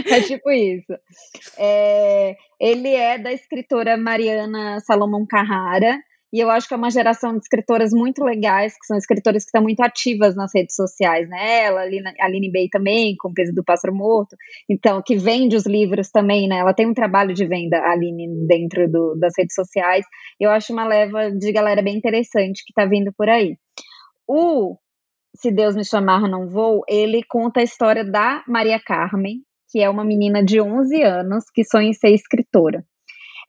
É 0.10 0.22
tipo 0.22 0.50
isso. 0.50 0.94
É, 1.58 2.38
ele 2.58 2.88
é 2.88 3.18
da 3.18 3.34
escritora 3.34 3.98
Mariana 3.98 4.80
Salomão 4.80 5.26
Carrara, 5.28 6.00
e 6.34 6.40
eu 6.40 6.50
acho 6.50 6.68
que 6.68 6.74
é 6.74 6.78
uma 6.78 6.90
geração 6.90 7.34
de 7.34 7.44
escritoras 7.44 7.92
muito 7.92 8.24
legais, 8.24 8.74
que 8.74 8.88
são 8.88 8.98
escritoras 8.98 9.44
que 9.44 9.50
estão 9.50 9.62
muito 9.62 9.82
ativas 9.82 10.36
nas 10.36 10.52
redes 10.52 10.76
sociais, 10.76 11.30
né? 11.30 11.66
Ela, 11.66 11.82
a 11.82 12.26
Aline 12.26 12.52
Bey 12.52 12.70
também, 12.70 13.16
com 13.16 13.30
o 13.30 13.34
peso 13.34 13.54
do 13.54 13.64
Pássaro 13.64 13.94
Morto, 13.94 14.36
então, 14.68 15.00
que 15.06 15.16
vende 15.16 15.56
os 15.56 15.68
livros 15.68 16.10
também, 16.10 16.48
né? 16.48 16.58
Ela 16.58 16.74
tem 16.74 16.88
um 16.88 16.94
trabalho 16.94 17.36
de 17.36 17.46
venda, 17.46 17.78
a 17.78 17.92
Aline, 17.92 18.48
dentro 18.48 18.92
do, 18.92 19.16
das 19.20 19.34
redes 19.38 19.54
sociais. 19.54 20.08
Eu 20.40 20.50
acho 20.50 20.74
uma 20.74 20.88
leva 20.88 21.30
de 21.30 21.52
galera 21.52 21.84
bem 21.84 21.96
interessante 21.96 22.64
que 22.66 22.72
está 22.72 22.90
vindo 22.90 23.14
por 23.16 23.30
aí. 23.30 23.56
O 24.28 24.76
Se 25.36 25.52
Deus 25.52 25.76
Me 25.76 25.86
Chamar 25.86 26.28
Não 26.28 26.50
Vou, 26.50 26.82
ele 26.90 27.22
conta 27.30 27.60
a 27.60 27.64
história 27.64 28.04
da 28.04 28.44
Maria 28.48 28.80
Carmen, 28.84 29.44
que 29.70 29.84
é 29.84 29.88
uma 29.88 30.04
menina 30.04 30.44
de 30.44 30.60
11 30.60 31.00
anos 31.04 31.44
que 31.54 31.64
sonha 31.64 31.90
em 31.90 31.94
ser 31.94 32.10
escritora. 32.10 32.84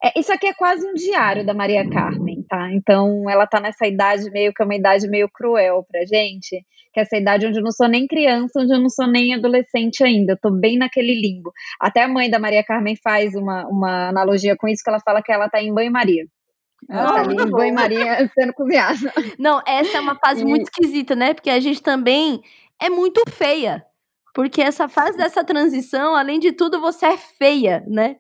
É, 0.05 0.21
isso 0.21 0.31
aqui 0.31 0.47
é 0.47 0.53
quase 0.53 0.87
um 0.87 0.93
diário 0.93 1.47
da 1.47 1.55
Maria 1.55 1.89
Carmen, 1.89 2.34
tá? 2.49 2.73
Então 2.73 3.29
ela 3.29 3.47
tá 3.47 3.61
nessa 3.61 3.87
idade 3.87 4.31
meio 4.31 4.53
que 4.53 4.63
é 4.63 4.65
uma 4.65 4.75
idade 4.75 5.09
meio 5.09 5.29
cruel 5.29 5.85
pra 5.91 6.05
gente, 6.05 6.65
que 6.93 7.01
é 7.01 7.03
essa 7.03 7.17
idade 7.17 7.47
onde 7.47 7.59
eu 7.59 7.63
não 7.63 7.73
sou 7.73 7.89
nem 7.89 8.07
criança, 8.07 8.61
onde 8.61 8.73
eu 8.73 8.81
não 8.81 8.89
sou 8.89 9.07
nem 9.07 9.35
adolescente 9.35 10.03
ainda, 10.05 10.33
eu 10.33 10.39
tô 10.41 10.51
bem 10.51 10.79
naquele 10.79 11.15
limbo. 11.21 11.53
Até 11.81 12.03
a 12.03 12.09
mãe 12.09 12.31
da 12.31 12.39
Maria 12.39 12.63
Carmen 12.63 12.97
faz 13.03 13.35
uma, 13.35 13.67
uma 13.67 14.09
analogia 14.09 14.57
com 14.57 14.69
isso, 14.69 14.83
que 14.85 14.91
ela 14.91 15.01
fala 15.01 15.23
que 15.23 15.33
ela 15.33 15.49
tá 15.49 15.61
em 15.63 15.73
banho-maria. 15.75 16.25
Ela 16.89 17.13
tá 17.13 17.21
ali 17.21 17.35
em 17.43 17.51
banho-maria 17.51 18.31
sendo 18.35 18.53
cozinhada. 18.53 19.13
Não, 19.39 19.61
essa 19.67 19.99
é 19.99 20.01
uma 20.01 20.17
fase 20.17 20.43
E- 20.43 20.45
muito 20.45 20.65
esquisita, 20.65 21.15
né? 21.15 21.35
Porque 21.35 21.51
a 21.51 21.61
gente 21.61 21.83
também 21.83 22.41
é 22.81 22.91
muito 22.91 23.23
feia. 23.31 23.85
Porque 24.35 24.61
essa 24.61 24.89
fase 24.89 25.17
dessa 25.17 25.45
transição, 25.45 26.15
além 26.17 26.41
de 26.41 26.53
tudo, 26.53 26.81
você 26.81 27.07
é 27.07 27.17
feia, 27.17 27.85
né? 27.87 28.17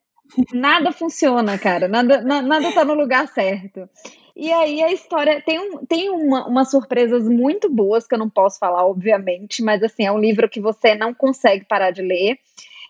Nada 0.52 0.90
funciona, 0.92 1.58
cara. 1.58 1.86
Nada, 1.88 2.20
na- 2.20 2.42
nada 2.42 2.72
tá 2.72 2.84
no 2.84 2.94
lugar 2.94 3.28
certo. 3.28 3.88
E 4.36 4.50
aí 4.52 4.82
a 4.82 4.92
história 4.92 5.40
tem, 5.44 5.58
um, 5.60 5.86
tem 5.86 6.10
uma, 6.10 6.46
umas 6.48 6.70
surpresas 6.70 7.28
muito 7.28 7.70
boas 7.70 8.06
que 8.06 8.14
eu 8.14 8.18
não 8.18 8.28
posso 8.28 8.58
falar, 8.58 8.84
obviamente, 8.84 9.62
mas 9.62 9.82
assim, 9.82 10.04
é 10.04 10.10
um 10.10 10.18
livro 10.18 10.48
que 10.48 10.60
você 10.60 10.94
não 10.94 11.14
consegue 11.14 11.64
parar 11.64 11.92
de 11.92 12.02
ler. 12.02 12.38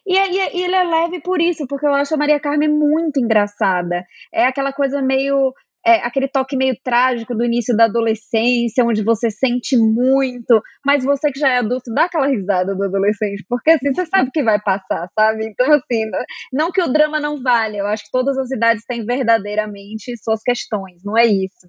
E, 0.07 0.19
aí 0.19 0.37
e 0.55 0.63
ele 0.63 0.75
é 0.75 0.85
leve 0.85 1.21
por 1.21 1.41
isso, 1.41 1.67
porque 1.67 1.87
eu 1.87 1.95
acho 1.95 2.15
a 2.15 2.17
Maria 2.17 2.39
Carmen 2.41 2.69
muito 2.69 3.19
engraçada. 3.21 4.07
É 4.33 4.47
aquela 4.47 4.73
coisa 4.73 5.01
meio. 5.03 5.55
É, 5.87 5.97
aquele 5.97 6.29
toque 6.29 6.57
meio 6.57 6.75
trágico 6.83 7.35
do 7.35 7.45
início 7.45 7.77
da 7.77 7.85
adolescência, 7.85 8.85
onde 8.85 9.05
você 9.05 9.31
sente 9.31 9.77
muito, 9.77 10.63
mas 10.85 11.05
você 11.05 11.31
que 11.31 11.39
já 11.39 11.51
é 11.51 11.59
adulto 11.59 11.93
dá 11.95 12.05
aquela 12.05 12.27
risada 12.27 12.75
do 12.75 12.85
adolescente, 12.85 13.45
porque 13.49 13.73
assim 13.73 13.93
você 13.93 14.07
sabe 14.07 14.31
que 14.33 14.43
vai 14.43 14.59
passar, 14.61 15.09
sabe? 15.19 15.47
Então, 15.47 15.71
assim, 15.73 16.05
não 16.53 16.73
que 16.73 16.83
o 16.83 16.89
drama 16.93 17.21
não 17.21 17.43
vale, 17.43 17.77
eu 17.79 17.87
acho 17.87 18.05
que 18.05 18.11
todas 18.11 18.39
as 18.39 18.51
idades 18.51 18.85
têm 18.87 19.05
verdadeiramente 19.05 20.17
suas 20.23 20.41
questões, 20.43 21.03
não 21.05 21.19
é 21.19 21.27
isso. 21.27 21.69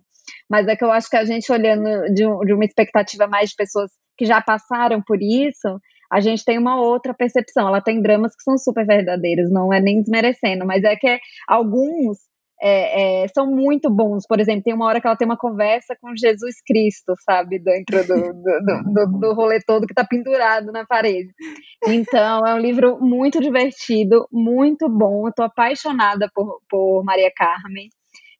Mas 0.49 0.67
é 0.67 0.75
que 0.75 0.83
eu 0.83 0.91
acho 0.91 1.09
que 1.09 1.17
a 1.17 1.25
gente 1.25 1.51
olhando 1.51 2.13
de, 2.13 2.25
um- 2.25 2.39
de 2.39 2.53
uma 2.53 2.65
expectativa 2.65 3.27
mais 3.27 3.49
de 3.49 3.55
pessoas 3.57 3.91
que 4.17 4.25
já 4.25 4.41
passaram 4.41 5.01
por 5.05 5.17
isso, 5.21 5.79
a 6.11 6.19
gente 6.19 6.45
tem 6.45 6.57
uma 6.57 6.79
outra 6.81 7.13
percepção. 7.13 7.67
Ela 7.67 7.81
tem 7.81 8.01
dramas 8.01 8.33
que 8.35 8.43
são 8.43 8.57
super 8.57 8.85
verdadeiros, 8.85 9.51
não 9.51 9.73
é 9.73 9.81
nem 9.81 10.01
desmerecendo, 10.01 10.65
mas 10.65 10.83
é 10.83 10.95
que 10.95 11.19
alguns 11.47 12.17
é, 12.61 13.23
é, 13.23 13.27
são 13.27 13.47
muito 13.47 13.89
bons. 13.89 14.25
Por 14.27 14.39
exemplo, 14.39 14.63
tem 14.63 14.73
uma 14.73 14.85
hora 14.85 15.01
que 15.01 15.07
ela 15.07 15.15
tem 15.15 15.27
uma 15.27 15.37
conversa 15.37 15.95
com 15.99 16.15
Jesus 16.15 16.55
Cristo, 16.65 17.13
sabe? 17.23 17.59
Dentro 17.59 18.05
do, 18.07 18.33
do, 18.33 18.93
do, 18.93 19.19
do, 19.19 19.33
rolê 19.33 19.59
todo 19.65 19.87
que 19.87 19.93
tá 19.93 20.05
pendurado 20.05 20.71
na 20.71 20.85
parede. 20.85 21.29
Então, 21.87 22.45
é 22.45 22.53
um 22.53 22.59
livro 22.59 22.97
muito 22.99 23.39
divertido, 23.41 24.27
muito 24.31 24.89
bom. 24.89 25.27
Eu 25.27 25.33
tô 25.33 25.43
apaixonada 25.43 26.29
por, 26.33 26.61
por 26.69 27.03
Maria 27.03 27.31
Carmen. 27.35 27.89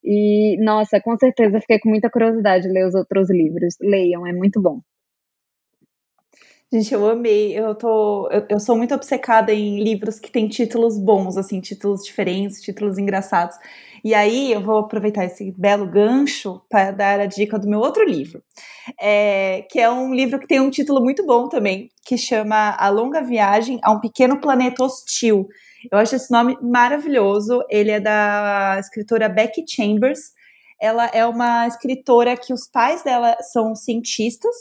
E, 0.03 0.63
nossa, 0.63 1.01
com 1.01 1.17
certeza 1.17 1.59
fiquei 1.59 1.79
com 1.79 1.89
muita 1.89 2.09
curiosidade 2.09 2.67
de 2.67 2.73
ler 2.73 2.87
os 2.87 2.95
outros 2.95 3.29
livros. 3.29 3.75
Leiam, 3.81 4.25
é 4.25 4.31
muito 4.31 4.61
bom. 4.61 4.79
Gente, 6.75 6.93
eu 6.93 7.09
amei. 7.09 7.57
Eu 7.57 7.73
tô, 7.73 8.27
eu, 8.29 8.45
eu 8.49 8.59
sou 8.59 8.75
muito 8.75 8.93
obcecada 8.93 9.53
em 9.53 9.81
livros 9.81 10.19
que 10.19 10.29
têm 10.29 10.45
títulos 10.49 10.99
bons, 10.99 11.37
assim, 11.37 11.61
títulos 11.61 12.03
diferentes, 12.03 12.61
títulos 12.61 12.97
engraçados. 12.97 13.55
E 14.03 14.13
aí 14.13 14.51
eu 14.51 14.59
vou 14.59 14.79
aproveitar 14.79 15.23
esse 15.23 15.53
belo 15.53 15.87
gancho 15.87 16.61
para 16.69 16.91
dar 16.91 17.21
a 17.21 17.25
dica 17.27 17.57
do 17.57 17.69
meu 17.69 17.79
outro 17.79 18.03
livro, 18.03 18.43
é, 18.99 19.65
que 19.71 19.79
é 19.79 19.89
um 19.89 20.13
livro 20.13 20.37
que 20.37 20.47
tem 20.47 20.59
um 20.59 20.69
título 20.69 21.01
muito 21.01 21.25
bom 21.25 21.47
também, 21.47 21.89
que 22.05 22.17
chama 22.17 22.75
A 22.77 22.89
Longa 22.89 23.21
Viagem 23.23 23.79
a 23.81 23.93
um 23.93 24.01
Pequeno 24.01 24.41
Planeta 24.41 24.83
Hostil. 24.83 25.47
Eu 25.89 25.97
acho 25.97 26.17
esse 26.17 26.29
nome 26.29 26.57
maravilhoso. 26.61 27.63
Ele 27.69 27.91
é 27.91 28.01
da 28.01 28.75
escritora 28.81 29.29
Becky 29.29 29.63
Chambers. 29.65 30.33
Ela 30.81 31.05
é 31.07 31.25
uma 31.25 31.67
escritora 31.67 32.35
que 32.35 32.51
os 32.51 32.67
pais 32.67 33.01
dela 33.01 33.37
são 33.39 33.73
cientistas. 33.75 34.53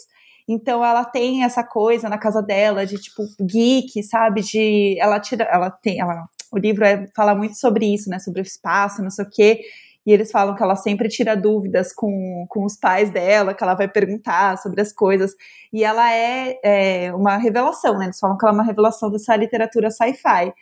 Então 0.49 0.85
ela 0.85 1.05
tem 1.05 1.43
essa 1.43 1.65
coisa 1.65 2.09
na 2.09 2.19
casa 2.19 2.43
dela 2.43 2.85
de 2.85 2.97
tipo 2.97 3.23
geek, 3.41 4.03
sabe? 4.03 4.43
De 4.43 4.99
ela 4.99 5.19
tira, 5.19 5.45
ela 5.45 5.71
tem, 5.71 6.01
ela, 6.01 6.27
o 6.53 6.59
livro 6.59 6.85
é, 6.85 7.07
fala 7.17 7.35
muito 7.35 7.57
sobre 7.57 7.87
isso, 7.93 8.11
né? 8.11 8.19
Sobre 8.19 8.41
o 8.41 8.43
espaço, 8.43 9.03
não 9.03 9.11
sei 9.11 9.25
o 9.25 9.31
quê. 9.31 9.61
E 10.07 10.13
eles 10.13 10.31
falam 10.31 10.55
que 10.55 10.63
ela 10.63 10.77
sempre 10.77 11.09
tira 11.09 11.35
dúvidas 11.35 11.93
com, 11.93 12.45
com 12.51 12.65
os 12.65 12.77
pais 12.77 13.11
dela, 13.11 13.55
que 13.55 13.65
ela 13.65 13.75
vai 13.75 13.89
perguntar 13.89 14.59
sobre 14.59 14.83
as 14.83 14.93
coisas. 14.93 15.33
E 15.73 15.83
ela 15.83 16.13
é, 16.13 16.61
é 16.63 17.15
uma 17.15 17.39
revelação, 17.39 17.99
né? 17.99 18.07
Eles 18.07 18.19
falam 18.19 18.37
que 18.37 18.45
ela 18.45 18.55
é 18.55 18.59
uma 18.59 18.65
revelação 18.65 19.11
dessa 19.11 19.35
literatura 19.35 19.91
sci-fi. 19.91 20.53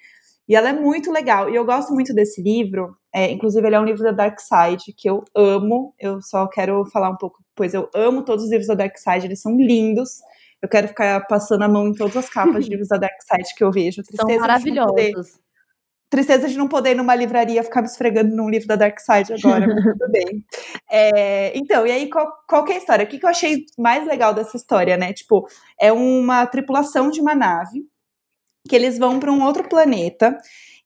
E 0.48 0.54
ela 0.54 0.68
é 0.68 0.72
muito 0.72 1.10
legal. 1.10 1.50
E 1.50 1.56
eu 1.56 1.64
gosto 1.64 1.92
muito 1.92 2.14
desse 2.14 2.40
livro, 2.40 2.96
É, 3.14 3.30
inclusive, 3.30 3.66
ele 3.66 3.76
é 3.76 3.80
um 3.80 3.84
livro 3.84 4.02
da 4.02 4.12
Dark 4.12 4.38
Side 4.40 4.92
que 4.96 5.08
eu 5.08 5.24
amo. 5.36 5.94
Eu 5.98 6.22
só 6.22 6.46
quero 6.46 6.84
falar 6.86 7.10
um 7.10 7.16
pouco, 7.16 7.44
pois 7.54 7.74
eu 7.74 7.88
amo 7.94 8.24
todos 8.24 8.44
os 8.44 8.50
livros 8.50 8.68
da 8.68 8.74
Dark 8.74 8.96
Side, 8.96 9.26
eles 9.26 9.40
são 9.40 9.56
lindos. 9.56 10.20
Eu 10.62 10.68
quero 10.68 10.88
ficar 10.88 11.26
passando 11.26 11.62
a 11.62 11.68
mão 11.68 11.88
em 11.88 11.94
todas 11.94 12.16
as 12.16 12.30
capas 12.30 12.64
de 12.64 12.70
livros 12.70 12.88
da 12.88 12.96
Dark 12.96 13.20
Side 13.20 13.54
que 13.54 13.64
eu 13.64 13.70
vejo. 13.70 14.02
Tristeza 14.02 14.32
são 14.32 14.40
maravilhosos. 14.40 15.40
Tristeza 16.08 16.46
de 16.46 16.58
não 16.58 16.68
poder 16.68 16.90
ir 16.90 16.94
numa 16.94 17.14
livraria 17.14 17.64
ficar 17.64 17.80
me 17.80 17.88
esfregando 17.88 18.36
num 18.36 18.48
livro 18.48 18.68
da 18.68 18.76
Dark 18.76 18.98
Side 18.98 19.32
agora, 19.32 19.66
mas 19.66 19.82
tudo 19.82 20.08
bem. 20.12 20.44
É, 20.90 21.56
então, 21.56 21.86
e 21.86 21.90
aí, 21.90 22.10
qual, 22.10 22.30
qual 22.46 22.66
é 22.68 22.74
a 22.74 22.76
história? 22.76 23.04
O 23.04 23.08
que, 23.08 23.18
que 23.18 23.24
eu 23.24 23.30
achei 23.30 23.64
mais 23.78 24.06
legal 24.06 24.34
dessa 24.34 24.56
história, 24.56 24.96
né? 24.96 25.14
Tipo, 25.14 25.46
é 25.80 25.90
uma 25.90 26.44
tripulação 26.46 27.10
de 27.10 27.18
uma 27.18 27.34
nave 27.34 27.86
que 28.68 28.76
eles 28.76 28.98
vão 28.98 29.18
para 29.18 29.32
um 29.32 29.42
outro 29.42 29.66
planeta. 29.68 30.36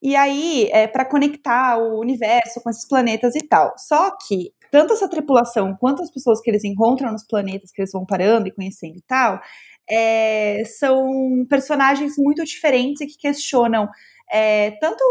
E 0.02 0.14
aí, 0.14 0.68
é 0.72 0.86
para 0.86 1.04
conectar 1.04 1.78
o 1.78 2.00
universo 2.00 2.60
com 2.62 2.70
esses 2.70 2.86
planetas 2.86 3.34
e 3.34 3.40
tal. 3.40 3.74
Só 3.78 4.10
que 4.26 4.52
tanto 4.70 4.92
essa 4.92 5.08
tripulação 5.08 5.76
quanto 5.78 6.02
as 6.02 6.10
pessoas 6.10 6.40
que 6.40 6.50
eles 6.50 6.64
encontram 6.64 7.12
nos 7.12 7.24
planetas 7.26 7.70
que 7.72 7.80
eles 7.80 7.92
vão 7.92 8.04
parando 8.04 8.48
e 8.48 8.52
conhecendo 8.52 8.98
e 8.98 9.02
tal, 9.02 9.40
é, 9.88 10.62
são 10.64 11.46
personagens 11.48 12.14
muito 12.18 12.44
diferentes 12.44 13.00
e 13.00 13.06
que 13.06 13.16
questionam 13.16 13.88
é, 14.30 14.72
tanto 14.72 15.02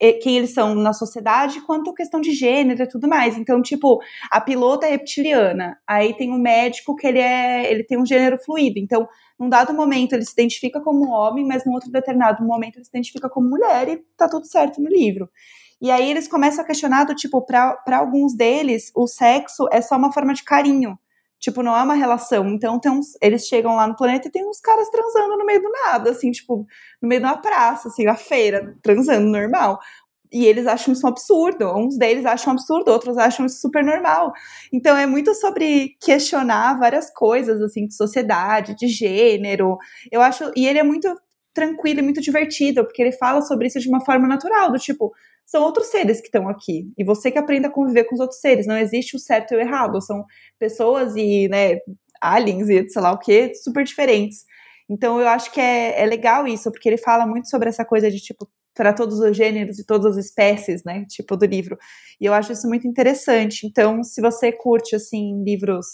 é, 0.00 0.12
quem 0.12 0.36
eles 0.36 0.52
são 0.52 0.74
na 0.74 0.92
sociedade, 0.92 1.60
quanto 1.62 1.94
questão 1.94 2.20
de 2.20 2.32
gênero 2.32 2.82
e 2.82 2.88
tudo 2.88 3.08
mais. 3.08 3.36
Então, 3.36 3.62
tipo, 3.62 3.98
a 4.30 4.40
pilota 4.40 4.86
é 4.86 4.90
reptiliana, 4.90 5.78
aí 5.86 6.14
tem 6.14 6.30
um 6.30 6.38
médico 6.38 6.94
que 6.94 7.06
ele 7.06 7.18
é, 7.18 7.70
ele 7.70 7.84
tem 7.84 7.98
um 7.98 8.06
gênero 8.06 8.38
fluido. 8.38 8.78
Então, 8.78 9.08
num 9.38 9.48
dado 9.48 9.72
momento 9.72 10.14
ele 10.14 10.24
se 10.24 10.32
identifica 10.32 10.80
como 10.80 11.10
homem, 11.10 11.46
mas 11.46 11.64
num 11.64 11.72
outro 11.72 11.90
determinado 11.90 12.44
momento 12.44 12.76
ele 12.76 12.84
se 12.84 12.90
identifica 12.90 13.28
como 13.28 13.48
mulher 13.48 13.88
e 13.88 13.96
tá 14.16 14.28
tudo 14.28 14.46
certo 14.46 14.80
no 14.80 14.88
livro. 14.88 15.28
E 15.80 15.90
aí 15.90 16.10
eles 16.10 16.26
começam 16.26 16.64
a 16.64 16.66
questionar 16.66 17.04
do 17.04 17.14
tipo, 17.14 17.40
para 17.40 17.98
alguns 17.98 18.34
deles, 18.34 18.90
o 18.96 19.06
sexo 19.06 19.68
é 19.70 19.80
só 19.80 19.96
uma 19.96 20.12
forma 20.12 20.34
de 20.34 20.42
carinho. 20.42 20.98
Tipo, 21.38 21.62
não 21.62 21.76
é 21.76 21.82
uma 21.84 21.94
relação. 21.94 22.48
Então, 22.48 22.80
tem 22.80 22.90
uns, 22.90 23.16
eles 23.22 23.46
chegam 23.46 23.76
lá 23.76 23.86
no 23.86 23.94
planeta 23.94 24.26
e 24.26 24.30
tem 24.30 24.44
uns 24.44 24.60
caras 24.60 24.90
transando 24.90 25.36
no 25.36 25.46
meio 25.46 25.62
do 25.62 25.70
nada, 25.70 26.10
assim, 26.10 26.32
tipo, 26.32 26.66
no 27.00 27.08
meio 27.08 27.20
de 27.20 27.26
uma 27.28 27.36
praça, 27.36 27.86
assim, 27.86 28.02
na 28.04 28.16
feira, 28.16 28.76
transando 28.82 29.28
normal. 29.28 29.78
E 30.32 30.44
eles 30.46 30.66
acham 30.66 30.92
isso 30.92 31.06
um 31.06 31.10
absurdo. 31.10 31.66
Uns 31.76 31.96
deles 31.96 32.26
acham 32.26 32.52
um 32.52 32.56
absurdo, 32.56 32.90
outros 32.90 33.16
acham 33.16 33.46
isso 33.46 33.60
super 33.60 33.84
normal. 33.84 34.32
Então, 34.72 34.96
é 34.96 35.06
muito 35.06 35.34
sobre 35.34 35.96
questionar 36.00 36.78
várias 36.78 37.10
coisas, 37.12 37.60
assim, 37.62 37.86
de 37.86 37.94
sociedade, 37.94 38.74
de 38.76 38.88
gênero. 38.88 39.76
Eu 40.10 40.20
acho. 40.20 40.50
E 40.56 40.66
ele 40.66 40.78
é 40.78 40.82
muito 40.82 41.08
tranquilo 41.54 42.00
e 42.00 42.02
muito 42.02 42.20
divertido, 42.20 42.84
porque 42.84 43.02
ele 43.02 43.12
fala 43.12 43.42
sobre 43.42 43.66
isso 43.66 43.80
de 43.80 43.88
uma 43.88 44.04
forma 44.04 44.28
natural, 44.28 44.70
do 44.70 44.78
tipo, 44.78 45.12
são 45.44 45.62
outros 45.62 45.86
seres 45.88 46.20
que 46.20 46.28
estão 46.28 46.48
aqui. 46.48 46.92
E 46.96 47.04
você 47.04 47.30
que 47.30 47.38
aprenda 47.38 47.68
a 47.68 47.70
conviver 47.70 48.04
com 48.04 48.14
os 48.14 48.20
outros 48.20 48.38
seres. 48.38 48.66
Não 48.66 48.76
existe 48.76 49.16
o 49.16 49.18
certo 49.18 49.54
e 49.54 49.56
o 49.56 49.60
errado. 49.60 50.00
São 50.00 50.24
pessoas 50.58 51.16
e, 51.16 51.48
né, 51.48 51.78
aliens 52.20 52.68
e 52.68 52.88
sei 52.88 53.02
lá 53.02 53.12
o 53.12 53.18
que, 53.18 53.54
super 53.54 53.82
diferentes. 53.84 54.44
Então 54.90 55.20
eu 55.20 55.28
acho 55.28 55.50
que 55.50 55.60
é, 55.60 56.02
é 56.02 56.06
legal 56.06 56.46
isso, 56.46 56.70
porque 56.70 56.88
ele 56.88 56.98
fala 56.98 57.26
muito 57.26 57.48
sobre 57.48 57.68
essa 57.68 57.84
coisa 57.84 58.10
de, 58.10 58.18
tipo, 58.18 58.48
para 58.78 58.92
todos 58.92 59.18
os 59.18 59.36
gêneros 59.36 59.80
e 59.80 59.84
todas 59.84 60.16
as 60.16 60.26
espécies, 60.26 60.84
né, 60.84 61.04
tipo, 61.08 61.36
do 61.36 61.44
livro. 61.44 61.76
E 62.20 62.24
eu 62.24 62.32
acho 62.32 62.52
isso 62.52 62.68
muito 62.68 62.86
interessante. 62.86 63.66
Então, 63.66 64.04
se 64.04 64.20
você 64.20 64.52
curte, 64.52 64.94
assim, 64.94 65.42
livros 65.42 65.86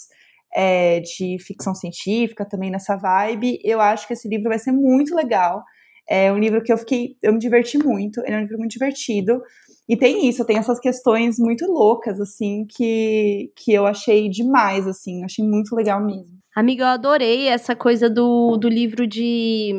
é, 0.55 0.99
de 0.99 1.37
ficção 1.39 1.73
científica, 1.73 2.47
também 2.47 2.69
nessa 2.69 2.95
vibe, 2.95 3.59
eu 3.63 3.81
acho 3.81 4.05
que 4.05 4.13
esse 4.13 4.29
livro 4.29 4.49
vai 4.49 4.59
ser 4.59 4.71
muito 4.71 5.15
legal. 5.15 5.63
É 6.07 6.31
um 6.31 6.37
livro 6.37 6.61
que 6.61 6.71
eu 6.71 6.77
fiquei, 6.77 7.17
eu 7.23 7.33
me 7.33 7.39
diverti 7.39 7.79
muito, 7.79 8.21
ele 8.21 8.35
é 8.35 8.37
um 8.37 8.41
livro 8.41 8.59
muito 8.59 8.73
divertido. 8.73 9.41
E 9.89 9.97
tem 9.97 10.29
isso, 10.29 10.45
tem 10.45 10.57
essas 10.57 10.79
questões 10.79 11.39
muito 11.39 11.65
loucas, 11.65 12.21
assim, 12.21 12.67
que, 12.69 13.51
que 13.55 13.73
eu 13.73 13.87
achei 13.87 14.29
demais, 14.29 14.85
assim, 14.85 15.23
achei 15.23 15.43
muito 15.43 15.75
legal 15.75 16.05
mesmo. 16.05 16.37
Amiga, 16.55 16.83
eu 16.83 16.87
adorei 16.89 17.47
essa 17.47 17.75
coisa 17.75 18.07
do, 18.07 18.57
do 18.57 18.69
livro 18.69 19.07
de 19.07 19.73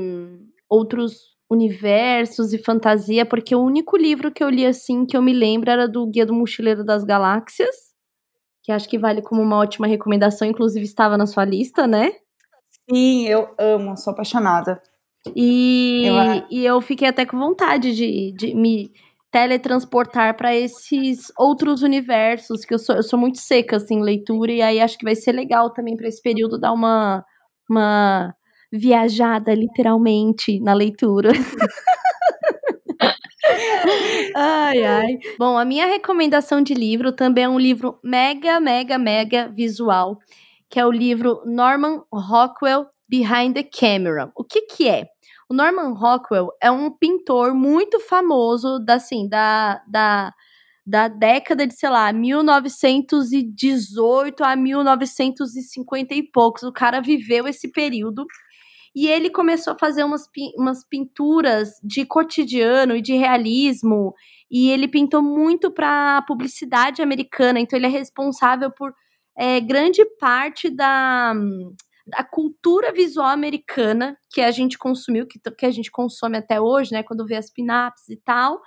outros 0.68 1.35
universos 1.50 2.52
e 2.52 2.58
fantasia, 2.58 3.24
porque 3.24 3.54
o 3.54 3.62
único 3.62 3.96
livro 3.96 4.32
que 4.32 4.42
eu 4.42 4.48
li, 4.48 4.66
assim, 4.66 5.06
que 5.06 5.16
eu 5.16 5.22
me 5.22 5.32
lembro 5.32 5.70
era 5.70 5.88
do 5.88 6.06
Guia 6.06 6.26
do 6.26 6.34
Mochileiro 6.34 6.84
das 6.84 7.04
Galáxias, 7.04 7.74
que 8.62 8.72
acho 8.72 8.88
que 8.88 8.98
vale 8.98 9.22
como 9.22 9.40
uma 9.42 9.58
ótima 9.58 9.86
recomendação, 9.86 10.46
inclusive 10.46 10.84
estava 10.84 11.16
na 11.16 11.26
sua 11.26 11.44
lista, 11.44 11.86
né? 11.86 12.12
Sim, 12.90 13.26
eu 13.26 13.54
amo, 13.58 13.96
sou 13.96 14.12
apaixonada. 14.12 14.82
E 15.34 16.04
eu, 16.04 16.46
e 16.50 16.64
eu 16.64 16.80
fiquei 16.80 17.08
até 17.08 17.24
com 17.24 17.38
vontade 17.38 17.94
de, 17.94 18.32
de 18.32 18.54
me 18.54 18.92
teletransportar 19.30 20.36
para 20.36 20.54
esses 20.54 21.32
outros 21.38 21.82
universos, 21.82 22.64
que 22.64 22.74
eu 22.74 22.78
sou, 22.78 22.96
eu 22.96 23.02
sou 23.02 23.18
muito 23.18 23.38
seca 23.38 23.76
assim, 23.76 23.96
em 23.96 24.02
leitura, 24.02 24.52
e 24.52 24.62
aí 24.62 24.80
acho 24.80 24.96
que 24.96 25.04
vai 25.04 25.14
ser 25.14 25.32
legal 25.32 25.70
também 25.70 25.96
para 25.96 26.08
esse 26.08 26.22
período 26.22 26.58
dar 26.58 26.72
uma, 26.72 27.24
uma 27.68 28.34
viajada 28.72 29.54
literalmente 29.54 30.60
na 30.60 30.74
leitura. 30.74 31.30
ai, 34.34 34.84
ai. 34.84 35.18
Bom, 35.38 35.56
a 35.58 35.64
minha 35.64 35.86
recomendação 35.86 36.62
de 36.62 36.74
livro 36.74 37.12
também 37.12 37.44
é 37.44 37.48
um 37.48 37.58
livro 37.58 37.98
mega, 38.02 38.60
mega, 38.60 38.98
mega 38.98 39.48
visual, 39.48 40.18
que 40.68 40.78
é 40.80 40.86
o 40.86 40.90
livro 40.90 41.42
Norman 41.46 42.02
Rockwell 42.12 42.86
Behind 43.08 43.54
the 43.54 43.62
Camera. 43.62 44.30
O 44.36 44.44
que 44.44 44.62
que 44.62 44.88
é? 44.88 45.06
O 45.48 45.54
Norman 45.54 45.92
Rockwell 45.94 46.48
é 46.60 46.70
um 46.70 46.90
pintor 46.90 47.54
muito 47.54 48.00
famoso 48.00 48.78
da, 48.80 48.94
assim, 48.94 49.28
da, 49.28 49.80
da, 49.88 50.34
da 50.84 51.06
década 51.08 51.66
de, 51.66 51.74
sei 51.74 51.88
lá, 51.88 52.12
1918 52.12 54.42
a 54.42 54.56
1950 54.56 56.14
e 56.14 56.22
poucos. 56.22 56.64
O 56.64 56.72
cara 56.72 57.00
viveu 57.00 57.46
esse 57.46 57.70
período. 57.70 58.26
E 58.96 59.06
ele 59.06 59.28
começou 59.28 59.74
a 59.74 59.78
fazer 59.78 60.04
umas, 60.04 60.22
umas 60.56 60.82
pinturas 60.82 61.72
de 61.84 62.06
cotidiano 62.06 62.96
e 62.96 63.02
de 63.02 63.12
realismo. 63.12 64.14
E 64.50 64.70
ele 64.70 64.88
pintou 64.88 65.20
muito 65.20 65.70
para 65.70 66.16
a 66.16 66.22
publicidade 66.22 67.02
americana. 67.02 67.60
Então, 67.60 67.78
ele 67.78 67.84
é 67.84 67.90
responsável 67.90 68.70
por 68.70 68.94
é, 69.36 69.60
grande 69.60 70.02
parte 70.18 70.70
da, 70.70 71.34
a 72.14 72.24
cultura 72.24 72.90
visual 72.90 73.26
americana 73.26 74.16
que 74.30 74.40
a 74.40 74.50
gente 74.50 74.78
consumiu, 74.78 75.26
que, 75.26 75.38
que 75.38 75.66
a 75.66 75.70
gente 75.70 75.90
consome 75.90 76.38
até 76.38 76.58
hoje, 76.58 76.92
né? 76.92 77.02
Quando 77.02 77.26
vê 77.26 77.36
as 77.36 77.52
pinaps 77.52 78.08
e 78.08 78.16
tal. 78.16 78.62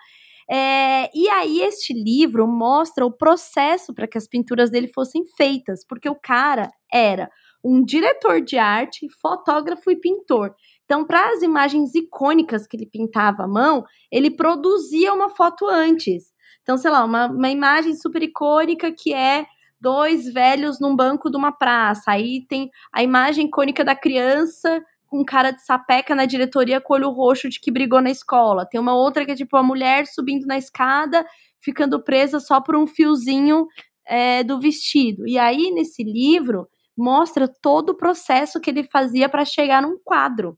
É, 0.48 1.10
e 1.12 1.28
aí, 1.28 1.62
este 1.62 1.92
livro 1.92 2.48
mostra 2.48 3.04
o 3.04 3.12
processo 3.12 3.96
para 3.96 4.08
que 4.08 4.18
as 4.18 4.28
pinturas 4.28 4.70
dele 4.70 4.92
fossem 4.94 5.24
feitas, 5.36 5.84
porque 5.88 6.08
o 6.08 6.16
cara 6.16 6.70
era 6.94 7.32
um 7.64 7.84
diretor 7.84 8.42
de 8.42 8.58
arte, 8.58 9.08
fotógrafo 9.22 9.92
e 9.92 9.96
pintor. 9.96 10.54
Então, 10.86 11.06
para 11.06 11.30
as 11.30 11.42
imagens 11.42 11.94
icônicas 11.94 12.66
que 12.66 12.76
ele 12.76 12.86
pintava 12.86 13.44
à 13.44 13.48
mão, 13.48 13.84
ele 14.12 14.32
produzia 14.32 15.14
uma 15.14 15.30
foto 15.30 15.68
antes. 15.68 16.34
Então, 16.62 16.78
sei 16.78 16.90
lá, 16.90 17.04
uma, 17.04 17.28
uma 17.28 17.50
imagem 17.50 17.96
super 17.96 18.24
icônica 18.24 18.92
que 18.92 19.14
é 19.14 19.46
dois 19.80 20.32
velhos 20.32 20.80
num 20.80 20.96
banco 20.96 21.30
de 21.30 21.38
uma 21.38 21.52
praça. 21.52 22.12
Aí 22.12 22.46
tem 22.48 22.70
a 22.94 23.04
imagem 23.04 23.48
icônica 23.48 23.84
da 23.84 23.96
criança 23.96 24.84
com 25.08 25.26
cara 25.26 25.52
de 25.52 25.64
sapeca 25.66 26.14
na 26.14 26.26
diretoria 26.26 26.80
com 26.80 26.94
olho 26.94 27.10
roxo 27.10 27.50
de 27.50 27.60
que 27.60 27.72
brigou 27.72 28.02
na 28.02 28.12
escola. 28.12 28.66
Tem 28.66 28.80
uma 28.80 28.94
outra 28.94 29.26
que 29.26 29.32
é 29.32 29.36
tipo 29.36 29.58
a 29.58 29.64
mulher 29.64 30.06
subindo 30.06 30.46
na 30.46 30.58
escada, 30.58 31.26
ficando 31.60 32.04
presa 32.04 32.40
só 32.40 32.62
por 32.62 32.76
um 32.76 32.86
fiozinho 32.86 33.66
é, 34.06 34.44
do 34.44 34.60
vestido. 34.60 35.28
E 35.28 35.38
aí, 35.38 35.72
nesse 35.72 36.04
livro, 36.04 36.68
mostra 37.00 37.48
todo 37.48 37.92
o 37.92 37.98
processo 37.98 38.60
que 38.60 38.70
ele 38.70 38.84
fazia 38.84 39.28
para 39.28 39.46
chegar 39.46 39.82
num 39.82 39.98
quadro. 40.04 40.58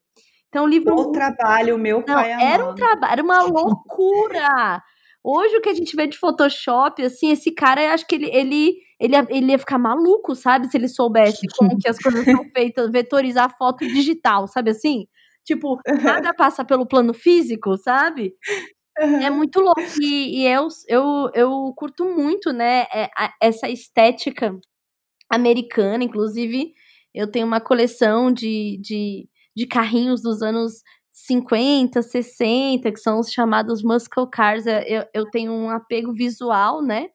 Então, 0.49 0.65
o 0.65 0.67
livro. 0.67 0.93
O 0.93 1.12
trabalho, 1.12 1.77
meu 1.77 1.99
Não, 1.99 2.15
pai 2.15 2.32
Era 2.32 2.69
um 2.69 2.75
trabalho, 2.75 3.13
era 3.13 3.23
uma 3.23 3.41
loucura. 3.47 4.82
Hoje, 5.23 5.56
o 5.56 5.62
que 5.62 5.69
a 5.69 5.73
gente 5.73 5.95
vê 5.95 6.08
de 6.08 6.17
Photoshop, 6.17 7.01
assim, 7.04 7.32
esse 7.32 7.51
cara, 7.51 7.93
acho 7.93 8.06
que 8.08 8.15
ele, 8.15 8.30
ele 8.34 8.75
ele 9.01 9.15
ia, 9.15 9.27
ele 9.30 9.51
ia 9.51 9.58
ficar 9.58 9.80
maluco, 9.80 10.36
sabe? 10.36 10.67
Se 10.69 10.77
ele 10.77 10.88
soubesse 10.88 11.47
como 11.58 11.75
que 11.80 11.89
as 11.89 11.97
coisas 11.97 12.23
são 12.23 12.43
feitas, 12.56 12.91
vetorizar 12.91 13.58
foto 13.58 13.80
digital, 13.80 14.47
sabe 14.47 14.69
assim? 14.69 15.08
Tipo, 15.43 15.80
nada 16.04 16.32
passa 16.36 16.63
pelo 16.63 16.86
plano 16.86 17.12
físico, 17.12 17.75
sabe? 17.77 18.36
É 18.99 19.30
muito 19.32 19.60
louco. 19.60 19.82
E, 19.99 20.41
e, 20.41 20.47
eu, 20.47 20.67
eu, 20.88 21.32
eu 21.34 21.73
curto 21.75 22.06
muito, 22.06 22.54
né, 22.54 22.86
é, 22.93 23.10
essa 23.41 23.67
estética 23.67 24.56
americana. 25.32 26.04
Inclusive, 26.04 26.74
eu 27.13 27.28
tenho 27.28 27.48
uma 27.48 27.62
coleção 27.62 28.32
de, 28.32 28.78
de, 28.82 29.30
de 29.56 29.65
carrinhos 29.65 30.22
dos 30.22 30.41
anos 30.41 30.84
50, 31.12 32.02
60, 32.02 32.91
que 32.91 33.00
são 33.00 33.20
os 33.20 33.32
chamados 33.32 33.84
muscle 33.84 34.30
cars. 34.30 34.65
Eu, 34.65 35.06
eu 35.13 35.30
tenho 35.30 35.52
um 35.52 35.70
apego 35.70 36.13
visual, 36.13 36.82
né, 36.82 37.10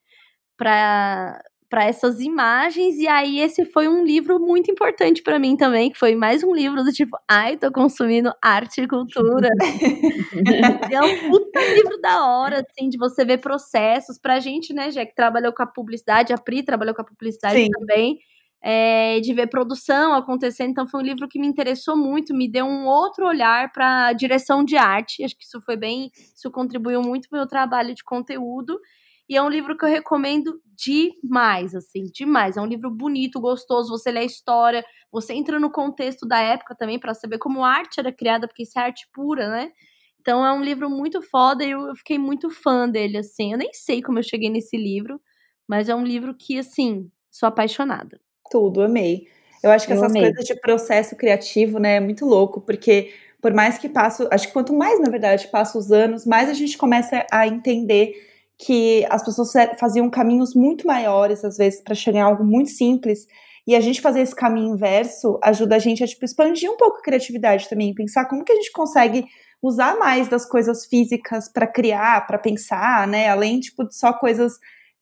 para 0.57 1.40
para 1.68 1.85
essas 1.85 2.20
imagens 2.20 2.96
e 2.98 3.09
aí 3.09 3.40
esse 3.40 3.64
foi 3.64 3.88
um 3.88 4.05
livro 4.05 4.38
muito 4.38 4.70
importante 4.70 5.22
para 5.22 5.38
mim 5.38 5.57
também, 5.57 5.90
que 5.90 5.98
foi 5.98 6.14
mais 6.14 6.42
um 6.44 6.55
livro 6.55 6.85
do 6.85 6.92
tipo, 6.92 7.16
ai, 7.29 7.57
tô 7.57 7.70
consumindo 7.72 8.33
arte 8.42 8.83
e 8.83 8.88
cultura. 8.88 9.48
é 10.92 11.02
um 11.02 11.31
puta 11.31 11.61
livro 11.74 12.00
da 12.00 12.26
hora, 12.26 12.64
assim, 12.68 12.88
de 12.88 12.98
você 12.98 13.24
ver 13.24 13.38
processos 13.38 14.18
pra 14.18 14.40
gente, 14.40 14.72
né, 14.72 14.90
já 14.90 15.05
que 15.05 15.14
trabalhou 15.14 15.52
com 15.52 15.62
a 15.62 15.66
publicidade, 15.66 16.33
a 16.33 16.38
Pri 16.38 16.62
trabalhou 16.62 16.94
com 16.94 17.02
a 17.02 17.05
publicidade 17.05 17.57
Sim. 17.57 17.70
também. 17.70 18.18
É, 18.62 19.20
de 19.20 19.33
ver 19.33 19.46
produção 19.48 20.14
acontecendo, 20.14 20.70
então 20.70 20.88
foi 20.88 21.00
um 21.00 21.05
livro 21.05 21.29
que 21.29 21.38
me 21.38 21.46
interessou 21.46 21.96
muito, 21.96 22.35
me 22.35 22.50
deu 22.50 22.64
um 22.66 22.87
outro 22.87 23.24
olhar 23.26 23.70
para 23.70 24.12
direção 24.14 24.64
de 24.64 24.76
arte. 24.76 25.22
Acho 25.22 25.37
que 25.37 25.44
isso 25.44 25.61
foi 25.61 25.76
bem, 25.76 26.11
isso 26.35 26.50
contribuiu 26.50 27.00
muito 27.02 27.29
para 27.29 27.37
o 27.37 27.40
meu 27.40 27.46
trabalho 27.48 27.94
de 27.94 28.02
conteúdo. 28.02 28.81
E 29.28 29.36
é 29.36 29.42
um 29.42 29.48
livro 29.48 29.76
que 29.76 29.84
eu 29.84 29.88
recomendo 29.88 30.60
demais, 30.76 31.74
assim, 31.74 32.04
demais. 32.04 32.56
É 32.56 32.60
um 32.60 32.66
livro 32.66 32.90
bonito, 32.90 33.40
gostoso. 33.40 33.90
Você 33.90 34.10
lê 34.10 34.20
a 34.20 34.24
história, 34.24 34.84
você 35.10 35.32
entra 35.32 35.58
no 35.58 35.70
contexto 35.70 36.26
da 36.26 36.40
época 36.40 36.74
também 36.76 36.98
para 36.98 37.14
saber 37.14 37.38
como 37.38 37.64
a 37.64 37.70
arte 37.70 37.98
era 37.98 38.12
criada, 38.12 38.46
porque 38.46 38.62
isso 38.62 38.78
é 38.78 38.82
arte 38.82 39.08
pura, 39.12 39.48
né? 39.48 39.72
Então 40.20 40.44
é 40.44 40.52
um 40.52 40.62
livro 40.62 40.90
muito 40.90 41.22
foda 41.22 41.64
e 41.64 41.70
eu 41.70 41.94
fiquei 41.96 42.18
muito 42.18 42.50
fã 42.50 42.88
dele, 42.88 43.18
assim. 43.18 43.52
Eu 43.52 43.58
nem 43.58 43.72
sei 43.72 44.02
como 44.02 44.18
eu 44.18 44.22
cheguei 44.22 44.50
nesse 44.50 44.76
livro, 44.76 45.20
mas 45.66 45.88
é 45.88 45.94
um 45.94 46.04
livro 46.04 46.34
que, 46.34 46.58
assim, 46.58 47.10
sou 47.30 47.48
apaixonada. 47.48 48.20
Tudo, 48.50 48.82
amei. 48.82 49.26
Eu 49.62 49.70
acho 49.70 49.86
que 49.86 49.92
eu 49.92 49.96
essas 49.96 50.10
amei. 50.10 50.22
coisas 50.22 50.44
de 50.44 50.54
processo 50.60 51.16
criativo, 51.16 51.78
né, 51.78 51.96
é 51.96 52.00
muito 52.00 52.24
louco, 52.24 52.60
porque 52.60 53.12
por 53.40 53.52
mais 53.52 53.78
que 53.78 53.88
passo, 53.88 54.28
acho 54.30 54.48
que 54.48 54.52
quanto 54.52 54.72
mais, 54.72 55.00
na 55.00 55.10
verdade, 55.10 55.48
passa 55.48 55.78
os 55.78 55.92
anos, 55.92 56.26
mais 56.26 56.48
a 56.48 56.54
gente 56.54 56.76
começa 56.76 57.24
a 57.30 57.46
entender 57.46 58.14
que 58.59 59.07
as 59.11 59.25
pessoas 59.25 59.53
faziam 59.79 60.09
caminhos 60.09 60.55
muito 60.55 60.87
maiores, 60.87 61.45
às 61.45 61.57
vezes, 61.57 61.83
para 61.83 61.95
chegar 61.95 62.19
em 62.21 62.23
algo 62.23 62.45
muito 62.45 62.71
simples. 62.71 63.27
E 63.66 63.75
a 63.75 63.81
gente 63.81 64.01
fazer 64.01 64.21
esse 64.21 64.35
caminho 64.35 64.75
inverso 64.75 65.38
ajuda 65.42 65.77
a 65.77 65.79
gente 65.79 66.03
a 66.03 66.07
tipo, 66.07 66.25
expandir 66.25 66.71
um 66.71 66.77
pouco 66.77 66.99
a 66.99 67.03
criatividade 67.03 67.69
também, 67.69 67.95
pensar 67.95 68.27
como 68.27 68.45
que 68.45 68.53
a 68.53 68.57
gente 68.57 68.71
consegue 68.73 69.25
usar 69.62 69.99
mais 69.99 70.29
das 70.29 70.49
coisas 70.49 70.87
físicas 70.87 71.51
para 71.53 71.66
criar, 71.66 72.27
para 72.27 72.38
pensar, 72.38 73.07
né? 73.09 73.29
Além 73.29 73.61
tipo 73.61 73.85
de 73.87 73.97
só 73.97 74.12
coisas 74.12 74.53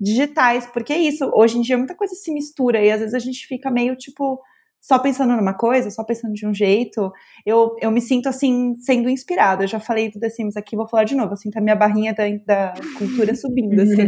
digitais, 0.01 0.67
porque 0.67 0.93
é 0.93 0.99
isso, 0.99 1.31
hoje 1.35 1.59
em 1.59 1.61
dia 1.61 1.79
muita 1.79 1.95
coisa 1.95 2.15
se 2.15 2.33
mistura 2.33 2.83
e 2.83 2.91
às 2.91 3.01
vezes 3.01 3.15
a 3.15 3.19
gente 3.19 3.47
fica 3.47 3.71
meio 3.71 3.95
tipo 3.97 4.41
só 4.85 4.99
pensando 4.99 5.35
numa 5.35 5.55
coisa, 5.55 5.91
só 5.91 6.05
pensando 6.05 6.35
de 6.35 6.47
um 6.47 6.53
jeito, 6.53 7.11
eu, 7.47 7.75
eu 7.81 7.91
me 7.91 8.03
sinto 8.03 8.29
assim, 8.29 8.77
sendo 8.81 9.09
inspirada. 9.09 9.65
Eu 9.65 9.67
já 9.67 9.81
falei 9.81 10.11
do 10.11 10.21
The 10.21 10.29
Sims 10.29 10.59
aqui, 10.59 10.77
vou 10.77 10.87
falar 10.87 11.05
de 11.05 11.15
novo. 11.15 11.33
Assim, 11.33 11.51
tá 11.51 11.59
minha 11.59 11.75
barrinha 11.75 12.13
da, 12.13 12.25
da 12.45 12.75
cultura 12.99 13.33
subindo, 13.35 13.81
assim. 13.81 14.03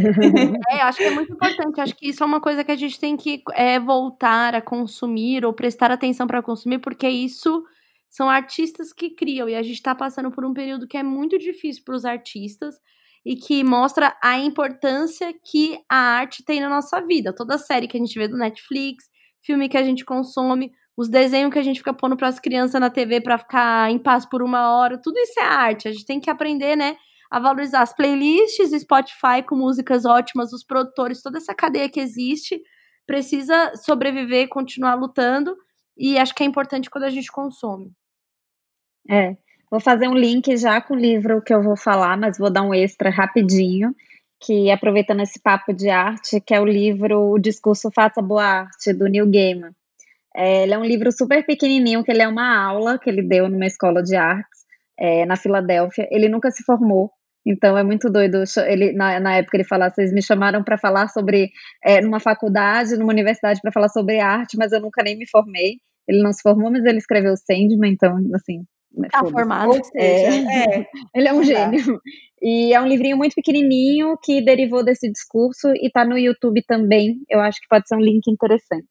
É, 0.69 0.81
acho 0.81 0.99
que 0.99 1.05
é 1.05 1.09
muito 1.09 1.33
importante. 1.33 1.81
Acho 1.81 1.95
que 1.95 2.07
isso 2.07 2.21
é 2.21 2.25
uma 2.27 2.39
coisa 2.39 2.63
que 2.63 2.71
a 2.71 2.75
gente 2.75 2.99
tem 2.99 3.17
que 3.17 3.41
é, 3.55 3.79
voltar 3.79 4.53
a 4.53 4.61
consumir 4.61 5.43
ou 5.43 5.51
prestar 5.51 5.89
atenção 5.89 6.27
para 6.27 6.43
consumir, 6.43 6.77
porque 6.77 7.09
isso 7.09 7.63
são 8.07 8.29
artistas 8.29 8.93
que 8.93 9.09
criam. 9.09 9.49
E 9.49 9.55
a 9.55 9.63
gente 9.63 9.81
tá 9.81 9.95
passando 9.95 10.29
por 10.29 10.45
um 10.45 10.53
período 10.53 10.87
que 10.87 10.95
é 10.95 11.01
muito 11.01 11.39
difícil 11.39 11.81
para 11.83 11.95
os 11.95 12.05
artistas 12.05 12.75
e 13.25 13.35
que 13.35 13.63
mostra 13.63 14.15
a 14.23 14.37
importância 14.37 15.33
que 15.43 15.79
a 15.89 15.97
arte 15.97 16.45
tem 16.45 16.61
na 16.61 16.69
nossa 16.69 17.01
vida. 17.01 17.33
Toda 17.33 17.57
série 17.57 17.87
que 17.87 17.97
a 17.97 17.99
gente 17.99 18.19
vê 18.19 18.27
do 18.27 18.37
Netflix, 18.37 19.05
filme 19.47 19.69
que 19.69 19.77
a 19.77 19.83
gente 19.83 20.03
consome, 20.05 20.71
os 20.95 21.07
desenhos 21.07 21.51
que 21.51 21.57
a 21.57 21.63
gente 21.63 21.79
fica 21.79 21.93
pondo 21.93 22.17
para 22.17 22.27
as 22.27 22.39
crianças 22.39 22.79
na 22.79 22.89
TV 22.89 23.21
para 23.21 23.37
ficar 23.37 23.89
em 23.89 23.97
paz 23.97 24.25
por 24.25 24.43
uma 24.43 24.75
hora, 24.75 24.99
tudo 25.01 25.17
isso 25.17 25.39
é 25.39 25.43
arte. 25.43 25.87
A 25.87 25.91
gente 25.91 26.05
tem 26.05 26.19
que 26.19 26.29
aprender, 26.29 26.75
né, 26.75 26.97
a 27.31 27.39
valorizar 27.39 27.81
as 27.81 27.95
playlists 27.95 28.71
Spotify 28.81 29.41
com 29.47 29.55
músicas 29.55 30.05
ótimas, 30.05 30.51
os 30.51 30.63
produtores, 30.63 31.21
toda 31.21 31.37
essa 31.37 31.55
cadeia 31.55 31.89
que 31.89 31.99
existe 31.99 32.61
precisa 33.05 33.73
sobreviver, 33.75 34.49
continuar 34.49 34.95
lutando, 34.95 35.55
e 35.97 36.17
acho 36.17 36.35
que 36.35 36.43
é 36.43 36.45
importante 36.45 36.89
quando 36.89 37.05
a 37.05 37.09
gente 37.09 37.31
consome. 37.31 37.91
É, 39.09 39.37
vou 39.71 39.79
fazer 39.79 40.09
um 40.09 40.13
link 40.13 40.57
já 40.57 40.81
com 40.81 40.93
o 40.93 40.99
livro 40.99 41.41
que 41.41 41.53
eu 41.53 41.63
vou 41.63 41.77
falar, 41.77 42.17
mas 42.17 42.37
vou 42.37 42.51
dar 42.51 42.63
um 42.63 42.73
extra 42.73 43.09
rapidinho 43.09 43.95
que 44.39 44.69
aproveitando 44.71 45.21
esse 45.21 45.41
papo 45.41 45.73
de 45.73 45.89
arte, 45.89 46.39
que 46.39 46.53
é 46.53 46.59
o 46.59 46.65
livro 46.65 47.31
O 47.31 47.39
Discurso 47.39 47.89
Faça 47.93 48.21
Boa 48.21 48.43
Arte, 48.43 48.93
do 48.93 49.07
Neil 49.07 49.29
Gaiman. 49.29 49.71
É, 50.35 50.63
ele 50.63 50.73
é 50.73 50.77
um 50.77 50.85
livro 50.85 51.11
super 51.11 51.43
pequenininho, 51.45 52.03
que 52.03 52.11
ele 52.11 52.21
é 52.21 52.27
uma 52.27 52.63
aula 52.63 52.99
que 52.99 53.09
ele 53.09 53.23
deu 53.23 53.49
numa 53.49 53.65
escola 53.65 54.03
de 54.03 54.15
artes 54.15 54.59
é, 54.99 55.25
na 55.25 55.35
Filadélfia. 55.35 56.07
Ele 56.11 56.29
nunca 56.29 56.51
se 56.51 56.63
formou, 56.63 57.11
então 57.45 57.75
é 57.77 57.83
muito 57.83 58.09
doido. 58.09 58.43
Ele, 58.67 58.93
na, 58.93 59.19
na 59.19 59.35
época 59.37 59.57
ele 59.57 59.63
falava, 59.63 59.93
vocês 59.93 60.13
me 60.13 60.21
chamaram 60.21 60.63
para 60.63 60.77
falar 60.77 61.07
sobre, 61.07 61.49
é, 61.83 62.01
numa 62.01 62.19
faculdade, 62.19 62.97
numa 62.97 63.11
universidade, 63.11 63.59
para 63.61 63.71
falar 63.71 63.89
sobre 63.89 64.19
arte, 64.19 64.57
mas 64.57 64.71
eu 64.71 64.81
nunca 64.81 65.01
nem 65.03 65.17
me 65.17 65.27
formei. 65.27 65.77
Ele 66.07 66.21
não 66.21 66.31
se 66.31 66.41
formou, 66.41 66.71
mas 66.71 66.85
ele 66.85 66.99
escreveu 66.99 67.35
Sandman, 67.35 67.91
então, 67.91 68.15
assim, 68.35 68.63
Tá 69.11 69.23
formado. 69.25 69.69
Ou 69.69 69.83
seja, 69.83 69.97
é, 69.99 70.79
é, 70.79 70.85
ele 71.15 71.27
é 71.27 71.33
um 71.33 71.39
tá. 71.39 71.43
gênio. 71.43 72.01
E 72.41 72.73
é 72.73 72.81
um 72.81 72.87
livrinho 72.87 73.17
muito 73.17 73.33
pequenininho 73.33 74.17
que 74.23 74.41
derivou 74.41 74.83
desse 74.83 75.11
discurso 75.11 75.69
e 75.75 75.89
tá 75.91 76.05
no 76.05 76.17
YouTube 76.17 76.63
também. 76.67 77.19
Eu 77.29 77.39
acho 77.39 77.59
que 77.59 77.67
pode 77.67 77.87
ser 77.87 77.95
um 77.95 78.01
link 78.01 78.27
interessante. 78.27 78.87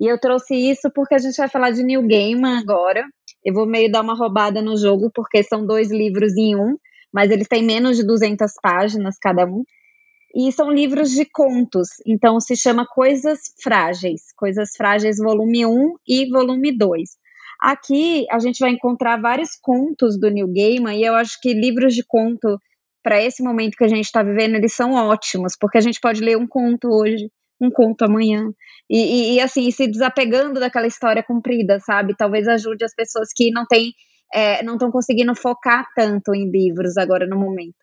E 0.00 0.06
eu 0.06 0.18
trouxe 0.18 0.54
isso 0.54 0.90
porque 0.94 1.14
a 1.14 1.18
gente 1.18 1.36
vai 1.36 1.48
falar 1.48 1.70
de 1.70 1.82
New 1.82 2.06
Gaiman 2.06 2.58
agora. 2.58 3.04
Eu 3.44 3.52
vou 3.54 3.66
meio 3.66 3.90
dar 3.90 4.02
uma 4.02 4.14
roubada 4.14 4.62
no 4.62 4.76
jogo 4.76 5.10
porque 5.12 5.42
são 5.42 5.66
dois 5.66 5.90
livros 5.90 6.36
em 6.36 6.54
um, 6.54 6.76
mas 7.12 7.30
eles 7.30 7.48
têm 7.48 7.64
menos 7.64 7.96
de 7.96 8.06
200 8.06 8.52
páginas 8.62 9.16
cada 9.20 9.44
um. 9.44 9.64
E 10.34 10.52
são 10.52 10.70
livros 10.70 11.10
de 11.10 11.24
contos, 11.24 11.88
então 12.06 12.38
se 12.38 12.54
chama 12.54 12.86
Coisas 12.86 13.40
Frágeis, 13.62 14.30
Coisas 14.36 14.70
Frágeis 14.76 15.16
volume 15.16 15.64
1 15.64 15.94
e 16.06 16.30
volume 16.30 16.76
2. 16.76 17.10
Aqui 17.60 18.26
a 18.30 18.38
gente 18.38 18.58
vai 18.60 18.70
encontrar 18.70 19.20
vários 19.20 19.50
contos 19.60 20.18
do 20.18 20.30
Neil 20.30 20.48
Gaiman 20.52 20.96
e 20.96 21.04
eu 21.04 21.14
acho 21.14 21.38
que 21.40 21.52
livros 21.52 21.94
de 21.94 22.04
conto 22.06 22.58
para 23.02 23.22
esse 23.22 23.42
momento 23.42 23.76
que 23.76 23.84
a 23.84 23.88
gente 23.88 24.04
está 24.04 24.22
vivendo 24.22 24.54
eles 24.56 24.74
são 24.74 24.92
ótimos 24.92 25.54
porque 25.58 25.78
a 25.78 25.80
gente 25.80 25.98
pode 26.00 26.20
ler 26.20 26.36
um 26.36 26.46
conto 26.46 26.88
hoje, 26.88 27.30
um 27.60 27.70
conto 27.70 28.04
amanhã 28.04 28.50
e, 28.88 28.98
e, 28.98 29.34
e 29.34 29.40
assim 29.40 29.70
se 29.70 29.88
desapegando 29.88 30.60
daquela 30.60 30.86
história 30.86 31.22
comprida, 31.22 31.80
sabe? 31.80 32.16
Talvez 32.16 32.46
ajude 32.46 32.84
as 32.84 32.94
pessoas 32.94 33.28
que 33.34 33.50
não 33.50 33.64
têm 33.66 33.92
é, 34.32 34.62
não 34.62 34.74
estão 34.74 34.90
conseguindo 34.90 35.34
focar 35.34 35.86
tanto 35.94 36.34
em 36.34 36.50
livros 36.50 36.96
agora 36.96 37.26
no 37.26 37.36
momento. 37.36 37.76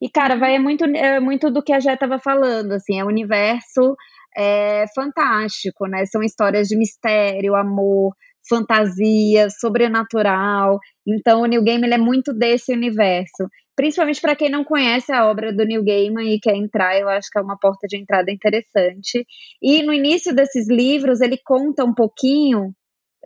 E, 0.00 0.08
cara, 0.08 0.36
vai 0.36 0.54
é 0.54 0.58
muito, 0.58 0.84
é 0.84 1.20
muito 1.20 1.50
do 1.50 1.62
que 1.62 1.72
a 1.72 1.80
Jé 1.80 1.94
estava 1.94 2.18
falando, 2.18 2.72
assim, 2.72 2.98
é 2.98 3.04
um 3.04 3.08
universo 3.08 3.96
é, 4.36 4.84
fantástico, 4.94 5.86
né? 5.86 6.06
São 6.06 6.22
histórias 6.22 6.68
de 6.68 6.76
mistério, 6.76 7.56
amor, 7.56 8.14
fantasia, 8.48 9.48
sobrenatural. 9.50 10.78
Então, 11.06 11.42
o 11.42 11.46
Neil 11.46 11.64
Gaiman 11.64 11.92
é 11.92 11.98
muito 11.98 12.32
desse 12.32 12.72
universo. 12.72 13.48
Principalmente 13.74 14.20
para 14.20 14.36
quem 14.36 14.50
não 14.50 14.64
conhece 14.64 15.12
a 15.12 15.26
obra 15.26 15.52
do 15.52 15.64
Neil 15.64 15.82
Gaiman 15.84 16.28
e 16.28 16.38
quer 16.38 16.54
entrar, 16.54 16.98
eu 16.98 17.08
acho 17.08 17.28
que 17.30 17.38
é 17.38 17.42
uma 17.42 17.58
porta 17.58 17.86
de 17.88 17.96
entrada 17.96 18.30
interessante. 18.30 19.26
E 19.62 19.82
no 19.82 19.92
início 19.92 20.34
desses 20.34 20.68
livros, 20.68 21.20
ele 21.20 21.38
conta 21.42 21.84
um 21.84 21.94
pouquinho 21.94 22.74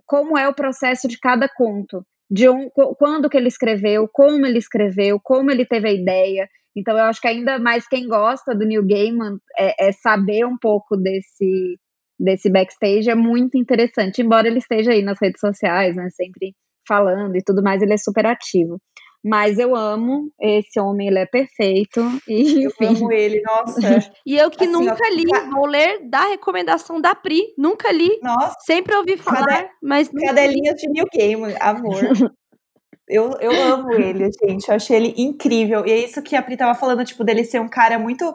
como 0.06 0.38
é 0.38 0.48
o 0.48 0.54
processo 0.54 1.08
de 1.08 1.18
cada 1.18 1.48
conto. 1.48 2.04
De 2.30 2.48
um, 2.48 2.68
quando 2.98 3.28
que 3.28 3.36
ele 3.36 3.48
escreveu, 3.48 4.08
como 4.12 4.46
ele 4.46 4.58
escreveu, 4.58 5.20
como 5.22 5.50
ele 5.50 5.64
teve 5.64 5.88
a 5.88 5.92
ideia. 5.92 6.48
Então, 6.76 6.96
eu 6.96 7.04
acho 7.04 7.20
que 7.20 7.28
ainda 7.28 7.58
mais 7.58 7.88
quem 7.88 8.06
gosta 8.06 8.54
do 8.54 8.66
Neil 8.66 8.86
Gaiman 8.86 9.38
é, 9.58 9.88
é 9.88 9.92
saber 9.92 10.44
um 10.44 10.58
pouco 10.58 10.96
desse, 10.96 11.78
desse 12.18 12.50
backstage 12.50 13.10
é 13.10 13.14
muito 13.14 13.58
interessante, 13.58 14.22
embora 14.22 14.48
ele 14.48 14.58
esteja 14.58 14.92
aí 14.92 15.02
nas 15.02 15.18
redes 15.20 15.40
sociais, 15.40 15.94
né, 15.94 16.08
sempre 16.10 16.54
falando 16.86 17.36
e 17.36 17.42
tudo 17.42 17.62
mais, 17.62 17.82
ele 17.82 17.94
é 17.94 17.98
super 17.98 18.26
ativo. 18.26 18.80
Mas 19.24 19.58
eu 19.58 19.74
amo 19.74 20.30
esse 20.40 20.78
homem, 20.78 21.08
ele 21.08 21.18
é 21.18 21.26
perfeito. 21.26 22.00
E, 22.28 22.64
enfim. 22.64 22.84
Eu 22.84 22.90
amo 22.90 23.12
ele, 23.12 23.42
nossa. 23.42 24.12
e 24.24 24.36
eu 24.36 24.50
que 24.50 24.64
assim, 24.64 24.72
nunca 24.72 25.02
ó, 25.04 25.14
li, 25.14 25.24
vou 25.50 25.66
ler 25.66 26.08
da 26.08 26.28
recomendação 26.28 27.00
da 27.00 27.14
Pri, 27.14 27.42
nunca 27.58 27.90
li. 27.90 28.18
Nossa. 28.22 28.54
Sempre 28.64 28.94
ouvi 28.94 29.16
falar, 29.16 29.46
Cade... 29.46 29.70
mas 29.82 30.08
Cadelinha 30.08 30.74
de 30.74 30.88
New 30.88 31.06
Game, 31.12 31.54
amor. 31.60 32.02
eu, 33.08 33.32
eu 33.40 33.50
amo 33.72 33.92
ele, 33.92 34.30
gente. 34.44 34.68
Eu 34.68 34.74
achei 34.76 34.96
ele 34.96 35.14
incrível. 35.16 35.84
E 35.84 35.90
é 35.90 35.98
isso 35.98 36.22
que 36.22 36.36
a 36.36 36.42
Pri 36.42 36.56
tava 36.56 36.78
falando, 36.78 37.04
tipo, 37.04 37.24
dele 37.24 37.44
ser 37.44 37.60
um 37.60 37.68
cara 37.68 37.98
muito 37.98 38.32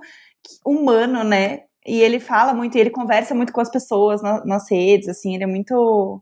humano, 0.66 1.24
né? 1.24 1.62
E 1.86 2.02
ele 2.02 2.20
fala 2.20 2.54
muito, 2.54 2.78
e 2.78 2.82
ele 2.82 2.90
conversa 2.90 3.34
muito 3.34 3.52
com 3.52 3.62
as 3.62 3.72
pessoas 3.72 4.22
na, 4.22 4.46
nas 4.46 4.70
redes, 4.70 5.08
assim, 5.10 5.34
ele 5.34 5.44
é 5.44 5.48
muito 5.48 6.22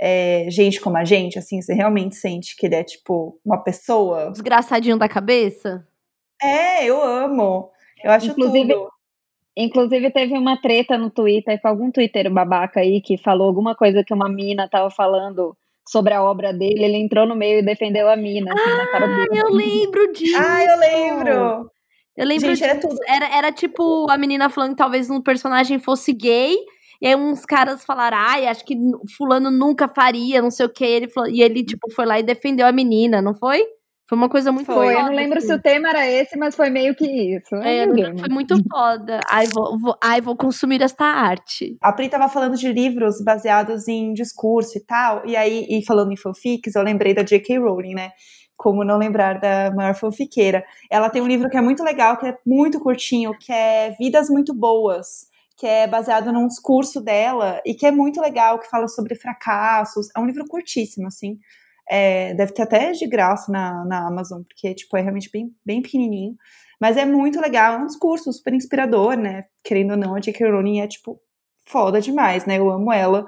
é, 0.00 0.46
gente 0.48 0.80
como 0.80 0.96
a 0.96 1.04
gente, 1.04 1.38
assim, 1.38 1.60
você 1.60 1.74
realmente 1.74 2.14
sente 2.16 2.56
que 2.56 2.66
ele 2.66 2.76
é, 2.76 2.84
tipo, 2.84 3.38
uma 3.44 3.58
pessoa. 3.62 4.30
Desgraçadinho 4.30 4.98
da 4.98 5.08
cabeça? 5.08 5.86
É, 6.40 6.84
eu 6.84 7.02
amo. 7.02 7.70
Eu 8.02 8.10
acho 8.10 8.30
inclusive, 8.30 8.72
tudo. 8.72 8.92
Inclusive, 9.56 10.10
teve 10.10 10.36
uma 10.36 10.60
treta 10.60 10.96
no 10.96 11.10
Twitter 11.10 11.60
com 11.60 11.68
algum 11.68 11.90
Twitter 11.90 12.30
babaca 12.32 12.80
aí 12.80 13.00
que 13.00 13.18
falou 13.18 13.46
alguma 13.46 13.74
coisa 13.74 14.02
que 14.02 14.14
uma 14.14 14.28
mina 14.28 14.68
tava 14.68 14.90
falando 14.90 15.56
sobre 15.86 16.14
a 16.14 16.22
obra 16.22 16.52
dele, 16.52 16.84
ele 16.84 16.96
entrou 16.96 17.26
no 17.26 17.36
meio 17.36 17.58
e 17.58 17.64
defendeu 17.64 18.08
a 18.08 18.16
mina, 18.16 18.52
assim, 18.52 18.70
ah, 18.70 18.76
na 18.76 18.86
cara 18.86 19.06
dele. 19.06 19.28
eu 19.32 19.50
lembro 19.50 20.12
disso! 20.12 20.38
Ah, 20.38 20.64
eu 20.64 20.78
lembro! 20.78 21.70
Eu 22.16 22.26
lembro 22.26 22.54
Gente, 22.54 22.64
era 22.64 22.80
tudo. 22.80 22.96
Era, 23.06 23.36
era 23.36 23.52
tipo 23.52 24.06
a 24.10 24.18
menina 24.18 24.50
falando 24.50 24.70
que 24.70 24.76
talvez 24.76 25.08
um 25.08 25.20
personagem 25.20 25.78
fosse 25.78 26.12
gay. 26.12 26.56
E 27.00 27.06
aí 27.06 27.16
uns 27.16 27.44
caras 27.44 27.84
falaram, 27.84 28.16
ai, 28.16 28.46
acho 28.46 28.64
que 28.64 28.76
fulano 29.16 29.50
nunca 29.50 29.88
faria, 29.88 30.40
não 30.40 30.50
sei 30.50 30.66
o 30.66 30.68
que. 30.68 30.84
Ele 30.84 31.08
falou, 31.08 31.28
e 31.28 31.42
ele, 31.42 31.64
tipo, 31.64 31.90
foi 31.92 32.06
lá 32.06 32.20
e 32.20 32.22
defendeu 32.22 32.66
a 32.66 32.70
menina, 32.70 33.20
não 33.20 33.34
foi? 33.34 33.64
Foi 34.08 34.18
uma 34.18 34.28
coisa 34.28 34.52
muito 34.52 34.66
Foi, 34.66 34.74
Foi, 34.74 34.92
eu 34.92 34.98
foda, 34.98 35.08
não 35.08 35.16
lembro 35.16 35.38
assim. 35.38 35.46
se 35.46 35.54
o 35.54 35.58
tema 35.58 35.88
era 35.88 36.06
esse, 36.06 36.36
mas 36.36 36.54
foi 36.54 36.68
meio 36.68 36.94
que 36.94 37.06
isso. 37.06 37.54
É, 37.56 37.86
foi 38.18 38.28
muito 38.28 38.54
foda. 38.70 39.20
Ai 39.26 39.46
vou, 39.46 39.78
vou, 39.78 39.96
ai, 40.02 40.20
vou 40.20 40.36
consumir 40.36 40.82
esta 40.82 41.06
arte. 41.06 41.78
A 41.80 41.92
Pri 41.92 42.10
tava 42.10 42.28
falando 42.28 42.54
de 42.54 42.70
livros 42.70 43.24
baseados 43.24 43.88
em 43.88 44.12
discurso 44.12 44.76
e 44.76 44.84
tal, 44.84 45.26
e 45.26 45.34
aí, 45.34 45.66
e 45.66 45.82
falando 45.86 46.12
em 46.12 46.16
fanfics, 46.16 46.74
eu 46.74 46.82
lembrei 46.82 47.14
da 47.14 47.22
J.K. 47.22 47.58
Rowling, 47.58 47.94
né? 47.94 48.10
Como 48.62 48.84
não 48.84 48.96
lembrar 48.96 49.40
da 49.40 49.72
maior 49.74 49.92
fanfiqueira. 49.96 50.64
Ela 50.88 51.10
tem 51.10 51.20
um 51.20 51.26
livro 51.26 51.50
que 51.50 51.56
é 51.56 51.60
muito 51.60 51.82
legal, 51.82 52.16
que 52.16 52.26
é 52.26 52.38
muito 52.46 52.78
curtinho, 52.78 53.36
que 53.36 53.52
é 53.52 53.90
Vidas 53.98 54.30
Muito 54.30 54.54
Boas, 54.54 55.26
que 55.56 55.66
é 55.66 55.88
baseado 55.88 56.32
num 56.32 56.46
discurso 56.46 57.00
dela, 57.00 57.60
e 57.66 57.74
que 57.74 57.84
é 57.84 57.90
muito 57.90 58.20
legal, 58.20 58.60
que 58.60 58.70
fala 58.70 58.86
sobre 58.86 59.16
fracassos. 59.16 60.06
É 60.16 60.20
um 60.20 60.26
livro 60.26 60.44
curtíssimo, 60.46 61.08
assim. 61.08 61.40
É, 61.90 62.34
deve 62.34 62.52
ter 62.52 62.62
até 62.62 62.92
de 62.92 63.04
graça 63.08 63.50
na, 63.50 63.84
na 63.84 64.06
Amazon, 64.06 64.42
porque 64.44 64.72
tipo, 64.74 64.96
é 64.96 65.00
realmente 65.00 65.28
bem, 65.32 65.52
bem 65.66 65.82
pequenininho. 65.82 66.36
Mas 66.80 66.96
é 66.96 67.04
muito 67.04 67.40
legal, 67.40 67.74
é 67.74 67.78
um 67.78 67.86
discurso 67.86 68.32
super 68.32 68.54
inspirador, 68.54 69.16
né? 69.16 69.46
Querendo 69.64 69.92
ou 69.92 69.96
não, 69.96 70.14
a 70.14 70.20
J.K. 70.20 70.48
Rowling 70.48 70.80
é, 70.80 70.86
tipo, 70.86 71.20
foda 71.66 72.00
demais, 72.00 72.46
né? 72.46 72.58
Eu 72.58 72.70
amo 72.70 72.92
ela, 72.92 73.26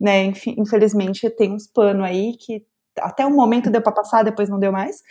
né? 0.00 0.32
Infelizmente 0.56 1.28
tem 1.30 1.52
uns 1.52 1.66
panos 1.66 2.06
aí 2.06 2.36
que 2.36 2.64
até 3.00 3.26
um 3.26 3.34
momento 3.34 3.70
deu 3.70 3.82
pra 3.82 3.92
passar, 3.92 4.22
depois 4.22 4.48
não 4.48 4.58
deu 4.58 4.72
mais. 4.72 5.02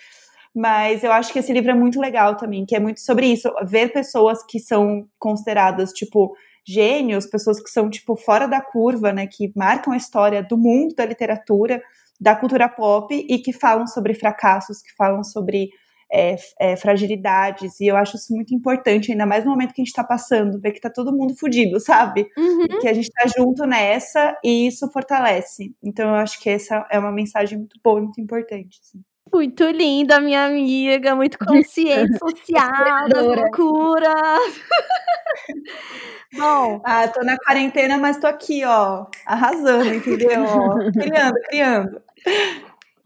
Mas 0.53 1.03
eu 1.03 1.11
acho 1.11 1.33
que 1.33 1.39
esse 1.39 1.51
livro 1.51 1.71
é 1.71 1.73
muito 1.73 1.99
legal 1.99 2.37
também, 2.37 2.65
que 2.65 2.75
é 2.75 2.79
muito 2.79 3.01
sobre 3.01 3.27
isso, 3.27 3.51
ver 3.65 3.91
pessoas 3.91 4.41
que 4.43 4.59
são 4.59 5.05
consideradas, 5.19 5.91
tipo, 5.91 6.33
gênios, 6.65 7.27
pessoas 7.27 7.61
que 7.61 7.69
são, 7.69 7.89
tipo, 7.89 8.15
fora 8.15 8.47
da 8.47 8.61
curva, 8.61 9.11
né? 9.11 9.27
Que 9.27 9.51
marcam 9.55 9.93
a 9.93 9.97
história 9.97 10.41
do 10.41 10.57
mundo 10.57 10.95
da 10.95 11.05
literatura, 11.05 11.81
da 12.19 12.35
cultura 12.35 12.69
pop 12.69 13.13
e 13.13 13.39
que 13.39 13.51
falam 13.51 13.85
sobre 13.85 14.13
fracassos, 14.13 14.81
que 14.81 14.95
falam 14.95 15.23
sobre 15.23 15.69
é, 16.11 16.35
é, 16.59 16.75
fragilidades, 16.75 17.79
e 17.79 17.87
eu 17.87 17.97
acho 17.97 18.15
isso 18.15 18.33
muito 18.33 18.53
importante, 18.53 19.11
ainda 19.11 19.25
mais 19.25 19.43
no 19.43 19.51
momento 19.51 19.73
que 19.73 19.81
a 19.81 19.85
gente 19.85 19.93
tá 19.93 20.03
passando, 20.03 20.59
ver 20.61 20.71
que 20.71 20.79
tá 20.81 20.89
todo 20.89 21.15
mundo 21.15 21.35
fudido, 21.37 21.79
sabe? 21.79 22.27
Uhum. 22.37 22.79
Que 22.79 22.87
a 22.87 22.93
gente 22.93 23.09
tá 23.11 23.25
junto 23.37 23.65
nessa 23.65 24.37
e 24.43 24.67
isso 24.67 24.89
fortalece. 24.91 25.73
Então 25.83 26.09
eu 26.09 26.15
acho 26.15 26.39
que 26.39 26.49
essa 26.49 26.85
é 26.91 26.99
uma 26.99 27.11
mensagem 27.11 27.57
muito 27.57 27.79
boa 27.83 27.99
e 27.99 28.03
muito 28.03 28.21
importante. 28.21 28.79
assim. 28.81 29.01
Muito 29.33 29.63
linda, 29.69 30.21
minha 30.21 30.45
amiga, 30.45 31.15
muito 31.15 31.37
consciente 31.39 32.13
social 32.19 32.69
das 33.09 33.25
Inspiradora. 33.25 33.41
loucuras. 33.41 34.61
Bom, 36.37 36.81
Ah, 36.83 37.07
tô 37.07 37.21
na 37.23 37.37
quarentena, 37.37 37.97
mas 37.97 38.17
tô 38.17 38.27
aqui, 38.27 38.63
ó, 38.65 39.05
arrasando, 39.25 39.93
entendeu? 39.93 40.43
Ó, 40.43 40.77
criando, 40.93 41.35
criando. 41.49 42.01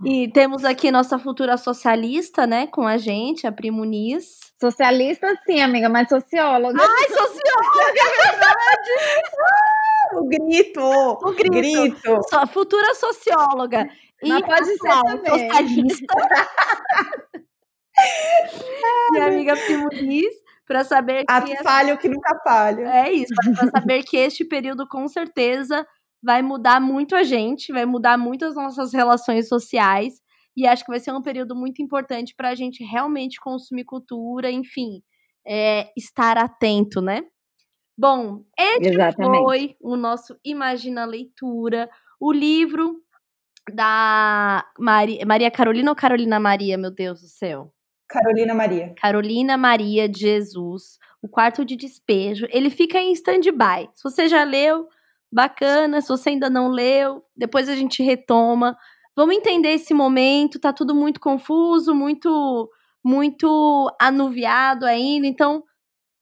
E 0.05 0.31
temos 0.31 0.63
aqui 0.63 0.89
nossa 0.91 1.19
futura 1.19 1.57
socialista, 1.57 2.47
né, 2.47 2.67
com 2.67 2.87
a 2.87 2.97
gente, 2.97 3.45
a 3.45 3.51
Pri 3.51 3.69
Muniz. 3.71 4.39
Socialista, 4.59 5.27
sim, 5.45 5.61
amiga, 5.61 5.89
mas 5.89 6.07
socióloga. 6.09 6.81
Ai, 6.81 7.07
socióloga, 7.09 8.03
O 10.13 10.25
grito, 10.27 10.81
o 10.81 11.31
grito. 11.33 11.51
grito. 11.51 12.19
So- 12.29 12.47
futura 12.47 12.95
socióloga. 12.95 13.87
E 14.23 14.29
Mas 14.29 14.41
pode 14.41 14.65
ser 14.65 14.77
também. 14.79 15.49
socialista. 15.49 16.15
Minha 19.11 19.25
amiga 19.27 19.55
Pri 19.55 19.77
Muniz, 19.77 20.33
para 20.67 20.83
saber 20.83 21.23
A 21.27 21.41
que 21.41 21.53
essa- 21.53 21.63
falha 21.63 21.93
o 21.93 21.97
que 21.97 22.09
nunca 22.09 22.37
falha. 22.43 22.81
É 23.05 23.11
isso, 23.11 23.33
para 23.55 23.69
saber 23.71 24.03
que 24.03 24.17
este 24.17 24.45
período 24.45 24.87
com 24.87 25.07
certeza 25.07 25.85
vai 26.23 26.41
mudar 26.41 26.79
muito 26.81 27.15
a 27.15 27.23
gente, 27.23 27.71
vai 27.71 27.85
mudar 27.85 28.17
muito 28.17 28.45
as 28.45 28.55
nossas 28.55 28.93
relações 28.93 29.47
sociais. 29.47 30.15
E 30.57 30.67
acho 30.67 30.83
que 30.83 30.91
vai 30.91 30.99
ser 30.99 31.13
um 31.13 31.21
período 31.21 31.55
muito 31.55 31.81
importante 31.81 32.33
para 32.35 32.49
a 32.49 32.55
gente 32.55 32.83
realmente 32.83 33.39
consumir 33.39 33.85
cultura, 33.85 34.51
enfim, 34.51 35.01
é, 35.47 35.89
estar 35.97 36.37
atento, 36.37 36.99
né? 37.01 37.23
Bom, 37.97 38.43
este 38.57 38.89
Exatamente. 38.89 39.43
foi 39.43 39.75
o 39.81 39.95
nosso 39.95 40.35
Imagina 40.43 41.05
Leitura, 41.05 41.89
o 42.19 42.31
livro 42.31 42.95
da 43.73 44.65
Mari- 44.79 45.23
Maria 45.25 45.51
Carolina 45.51 45.91
ou 45.91 45.95
Carolina 45.95 46.39
Maria, 46.39 46.77
meu 46.77 46.91
Deus 46.91 47.21
do 47.21 47.27
céu? 47.27 47.71
Carolina 48.07 48.53
Maria. 48.55 48.93
Carolina 48.99 49.57
Maria 49.57 50.09
de 50.09 50.19
Jesus, 50.21 50.97
O 51.21 51.27
Quarto 51.27 51.63
de 51.63 51.75
Despejo. 51.75 52.47
Ele 52.51 52.69
fica 52.69 52.99
em 52.99 53.11
stand-by. 53.13 53.89
Se 53.93 54.03
você 54.03 54.27
já 54.27 54.43
leu, 54.43 54.87
bacana. 55.31 56.01
Se 56.01 56.09
você 56.09 56.29
ainda 56.29 56.49
não 56.49 56.69
leu, 56.69 57.23
depois 57.35 57.69
a 57.69 57.75
gente 57.75 58.03
retoma. 58.03 58.77
Vamos 59.15 59.35
entender 59.35 59.69
esse 59.73 59.93
momento. 59.93 60.59
Tá 60.59 60.71
tudo 60.73 60.95
muito 60.95 61.19
confuso, 61.19 61.93
muito, 61.93 62.69
muito 63.03 63.89
anuviado 63.99 64.85
ainda. 64.85 65.27
Então, 65.27 65.63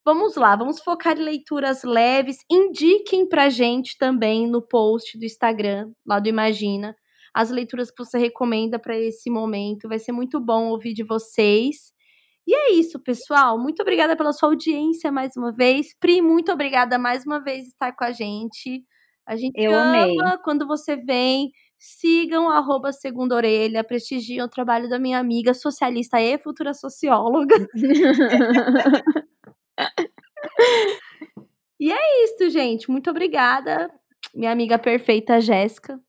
vamos 0.06 0.36
lá. 0.36 0.56
Vamos 0.56 0.82
focar 0.82 1.18
em 1.18 1.24
leituras 1.24 1.84
leves. 1.84 2.38
Indiquem 2.50 3.28
pra 3.28 3.50
gente 3.50 3.98
também 3.98 4.48
no 4.48 4.62
post 4.62 5.18
do 5.18 5.26
Instagram, 5.26 5.92
lá 6.06 6.20
do 6.20 6.30
Imagina, 6.30 6.96
as 7.34 7.52
leituras 7.52 7.92
que 7.92 8.04
você 8.04 8.18
recomenda 8.18 8.80
para 8.80 8.98
esse 8.98 9.30
momento. 9.30 9.88
Vai 9.88 10.00
ser 10.00 10.12
muito 10.12 10.40
bom 10.40 10.70
ouvir 10.70 10.94
de 10.94 11.04
vocês. 11.04 11.94
E 12.48 12.56
é 12.56 12.72
isso, 12.72 12.98
pessoal. 12.98 13.60
Muito 13.60 13.82
obrigada 13.82 14.16
pela 14.16 14.32
sua 14.32 14.50
audiência 14.50 15.12
mais 15.12 15.36
uma 15.36 15.52
vez. 15.52 15.88
Pri, 16.00 16.22
muito 16.22 16.50
obrigada 16.52 16.98
mais 16.98 17.26
uma 17.26 17.44
vez 17.44 17.64
por 17.64 17.68
estar 17.68 17.92
com 17.92 18.06
a 18.06 18.12
gente. 18.12 18.86
A 19.28 19.36
gente 19.36 19.54
Eu 19.62 19.76
ama 19.76 20.04
amei. 20.04 20.16
quando 20.44 20.66
você 20.66 20.96
vem. 20.96 21.52
Sigam 21.80 22.50
arroba 22.50 22.92
Segunda 22.92 23.36
Orelha, 23.36 23.84
prestigiam 23.84 24.48
o 24.48 24.50
trabalho 24.50 24.90
da 24.90 24.98
minha 24.98 25.20
amiga 25.20 25.54
socialista 25.54 26.20
e 26.20 26.38
futura 26.40 26.74
socióloga. 26.74 27.56
É 31.80 32.24
isso, 32.24 32.50
gente. 32.50 32.90
Muito 32.90 33.10
obrigada. 33.12 33.90
Minha 34.34 34.52
amiga 34.52 34.80
perfeita, 34.80 35.40
Jéssica. 35.40 36.00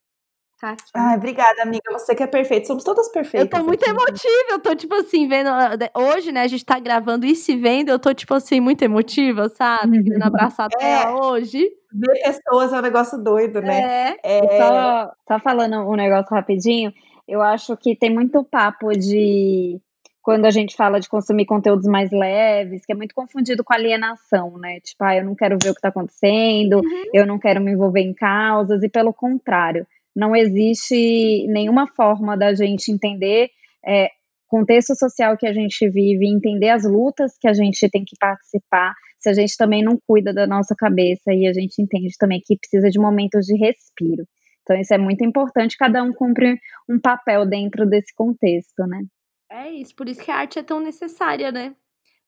Tá 0.60 0.70
aqui. 0.70 0.82
Ai, 0.94 1.16
obrigada, 1.16 1.62
amiga. 1.62 1.84
Você 1.92 2.14
que 2.14 2.22
é 2.22 2.26
perfeita. 2.26 2.66
Somos 2.66 2.82
todas 2.82 3.06
Eu 3.06 3.12
perfeitas. 3.12 3.60
tô 3.60 3.64
muito 3.64 3.82
aqui. 3.82 3.90
emotiva, 3.90 4.50
eu 4.50 4.58
tô 4.60 4.74
tipo 4.74 4.94
assim, 4.96 5.28
vendo. 5.28 5.48
Hoje, 5.94 6.32
né, 6.32 6.42
a 6.42 6.48
gente 6.48 6.64
tá 6.64 6.78
gravando 6.80 7.24
e 7.26 7.34
se 7.36 7.56
vendo, 7.56 7.90
eu 7.90 7.98
tô 7.98 8.12
tipo 8.12 8.34
assim, 8.34 8.58
muito 8.60 8.82
emotiva, 8.82 9.48
sabe? 9.48 10.02
Querendo 10.02 10.24
abraçar 10.24 10.66
a 10.66 10.84
É. 10.84 11.04
tela 11.04 11.26
hoje. 11.28 11.70
Ver 11.92 12.20
pessoas 12.22 12.72
é 12.72 12.78
um 12.78 12.82
negócio 12.82 13.18
doido, 13.22 13.60
né? 13.62 14.16
É. 14.22 14.38
É, 14.38 14.58
Só, 14.58 15.12
só 15.28 15.38
falando 15.40 15.76
um 15.88 15.94
negócio 15.94 16.34
rapidinho, 16.34 16.92
eu 17.26 17.40
acho 17.40 17.76
que 17.76 17.94
tem 17.94 18.12
muito 18.12 18.42
papo 18.42 18.90
de 18.92 19.80
quando 20.20 20.44
a 20.44 20.50
gente 20.50 20.76
fala 20.76 20.98
de 21.00 21.08
consumir 21.08 21.46
conteúdos 21.46 21.86
mais 21.86 22.10
leves, 22.10 22.84
que 22.84 22.92
é 22.92 22.94
muito 22.96 23.14
confundido 23.14 23.62
com 23.64 23.72
alienação, 23.72 24.58
né? 24.58 24.80
Tipo, 24.80 25.04
ah, 25.04 25.16
eu 25.16 25.24
não 25.24 25.34
quero 25.34 25.56
ver 25.62 25.70
o 25.70 25.74
que 25.74 25.80
tá 25.80 25.88
acontecendo, 25.88 26.82
eu 27.14 27.24
não 27.24 27.38
quero 27.38 27.60
me 27.62 27.72
envolver 27.72 28.00
em 28.00 28.12
causas, 28.12 28.82
e 28.82 28.88
pelo 28.90 29.12
contrário, 29.14 29.86
não 30.18 30.34
existe 30.34 31.46
nenhuma 31.46 31.86
forma 31.86 32.36
da 32.36 32.52
gente 32.52 32.90
entender 32.90 33.50
é, 33.86 34.10
contexto 34.48 34.96
social 34.96 35.36
que 35.36 35.46
a 35.46 35.52
gente 35.52 35.88
vive, 35.88 36.26
entender 36.26 36.70
as 36.70 36.82
lutas 36.84 37.38
que 37.40 37.46
a 37.46 37.52
gente 37.52 37.88
tem 37.88 38.04
que 38.04 38.16
participar, 38.18 38.94
se 39.20 39.28
a 39.28 39.32
gente 39.32 39.56
também 39.56 39.80
não 39.80 39.96
cuida 40.08 40.34
da 40.34 40.44
nossa 40.44 40.74
cabeça 40.76 41.32
e 41.32 41.46
a 41.46 41.52
gente 41.52 41.80
entende 41.80 42.12
também 42.18 42.40
que 42.44 42.58
precisa 42.58 42.90
de 42.90 42.98
momentos 42.98 43.46
de 43.46 43.56
respiro. 43.56 44.26
Então, 44.62 44.76
isso 44.76 44.92
é 44.92 44.98
muito 44.98 45.24
importante, 45.24 45.78
cada 45.78 46.02
um 46.02 46.12
cumpre 46.12 46.58
um 46.88 46.98
papel 46.98 47.46
dentro 47.46 47.86
desse 47.86 48.12
contexto, 48.12 48.86
né? 48.88 49.02
É 49.48 49.70
isso, 49.70 49.94
por 49.94 50.08
isso 50.08 50.20
que 50.20 50.32
a 50.32 50.36
arte 50.36 50.58
é 50.58 50.62
tão 50.64 50.80
necessária, 50.80 51.52
né? 51.52 51.76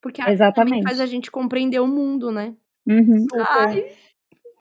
Porque 0.01 0.23
a 0.23 0.27
arte 0.27 0.39
também 0.39 0.79
Exatamente. 0.79 0.85
faz 0.85 1.01
a 1.01 1.07
gente 1.07 1.29
compreender 1.29 1.81
o 1.81 1.89
mundo, 1.89 2.31
né? 2.31 2.55
Uhum. 2.87 3.27
Ai, 3.49 3.93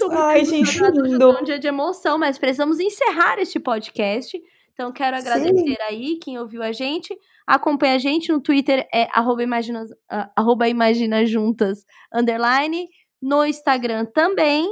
muito 0.07 0.21
Ai, 0.21 0.45
gente, 0.45 0.79
lindo. 0.79 1.31
é 1.31 1.41
um 1.41 1.43
dia 1.43 1.59
de 1.59 1.67
emoção, 1.67 2.17
mas 2.17 2.37
precisamos 2.37 2.79
encerrar 2.79 3.39
este 3.39 3.59
podcast. 3.59 4.39
Então, 4.73 4.91
quero 4.91 5.17
agradecer 5.17 5.77
aí 5.81 6.17
quem 6.17 6.39
ouviu 6.39 6.63
a 6.63 6.71
gente. 6.71 7.13
Acompanha 7.45 7.95
a 7.95 7.97
gente 7.97 8.31
no 8.31 8.39
Twitter, 8.39 8.87
é 8.93 9.07
arroba 9.11 9.43
imagina, 9.43 9.83
ah, 10.09 10.29
arroba 10.35 10.69
imagina 10.69 11.25
juntas, 11.25 11.85
underline. 12.13 12.87
No 13.21 13.45
Instagram 13.45 14.05
também. 14.05 14.65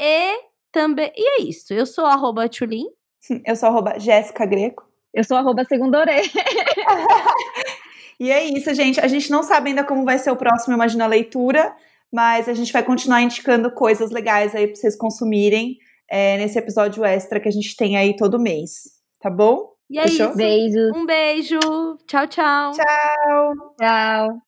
E 0.00 0.34
também. 0.70 1.10
E 1.16 1.40
é 1.40 1.42
isso. 1.42 1.74
Eu 1.74 1.84
sou 1.84 2.06
arroba 2.06 2.48
Tchulin. 2.48 2.86
Eu 3.44 3.56
sou 3.56 3.68
arroba 3.68 3.98
Jéssica 3.98 4.46
Greco. 4.46 4.88
Eu 5.12 5.24
sou 5.24 5.36
arroba 5.36 5.64
segunda 5.64 5.98
orelha. 5.98 6.22
E 8.20 8.30
é 8.30 8.44
isso, 8.44 8.74
gente. 8.74 9.00
A 9.00 9.08
gente 9.08 9.30
não 9.30 9.42
sabe 9.42 9.70
ainda 9.70 9.82
como 9.82 10.04
vai 10.04 10.18
ser 10.18 10.30
o 10.30 10.36
próximo 10.36 10.74
Imagina 10.74 11.06
Leitura, 11.06 11.74
mas 12.12 12.48
a 12.48 12.54
gente 12.54 12.72
vai 12.72 12.82
continuar 12.82 13.22
indicando 13.22 13.70
coisas 13.70 14.10
legais 14.10 14.54
aí 14.54 14.66
pra 14.66 14.76
vocês 14.76 14.96
consumirem 14.96 15.78
é, 16.10 16.36
nesse 16.38 16.58
episódio 16.58 17.04
extra 17.04 17.40
que 17.40 17.48
a 17.48 17.52
gente 17.52 17.76
tem 17.76 17.96
aí 17.96 18.16
todo 18.16 18.40
mês. 18.40 19.00
Tá 19.20 19.30
bom? 19.30 19.70
E 19.88 19.98
é 19.98 20.02
Fechou? 20.08 20.28
isso. 20.28 20.36
Beijos. 20.36 20.96
Um 20.96 21.06
beijo. 21.06 21.58
Tchau, 22.06 22.26
tchau. 22.26 22.72
Tchau! 22.72 23.74
Tchau. 23.78 24.42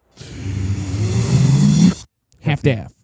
half-deaf. 2.45 3.02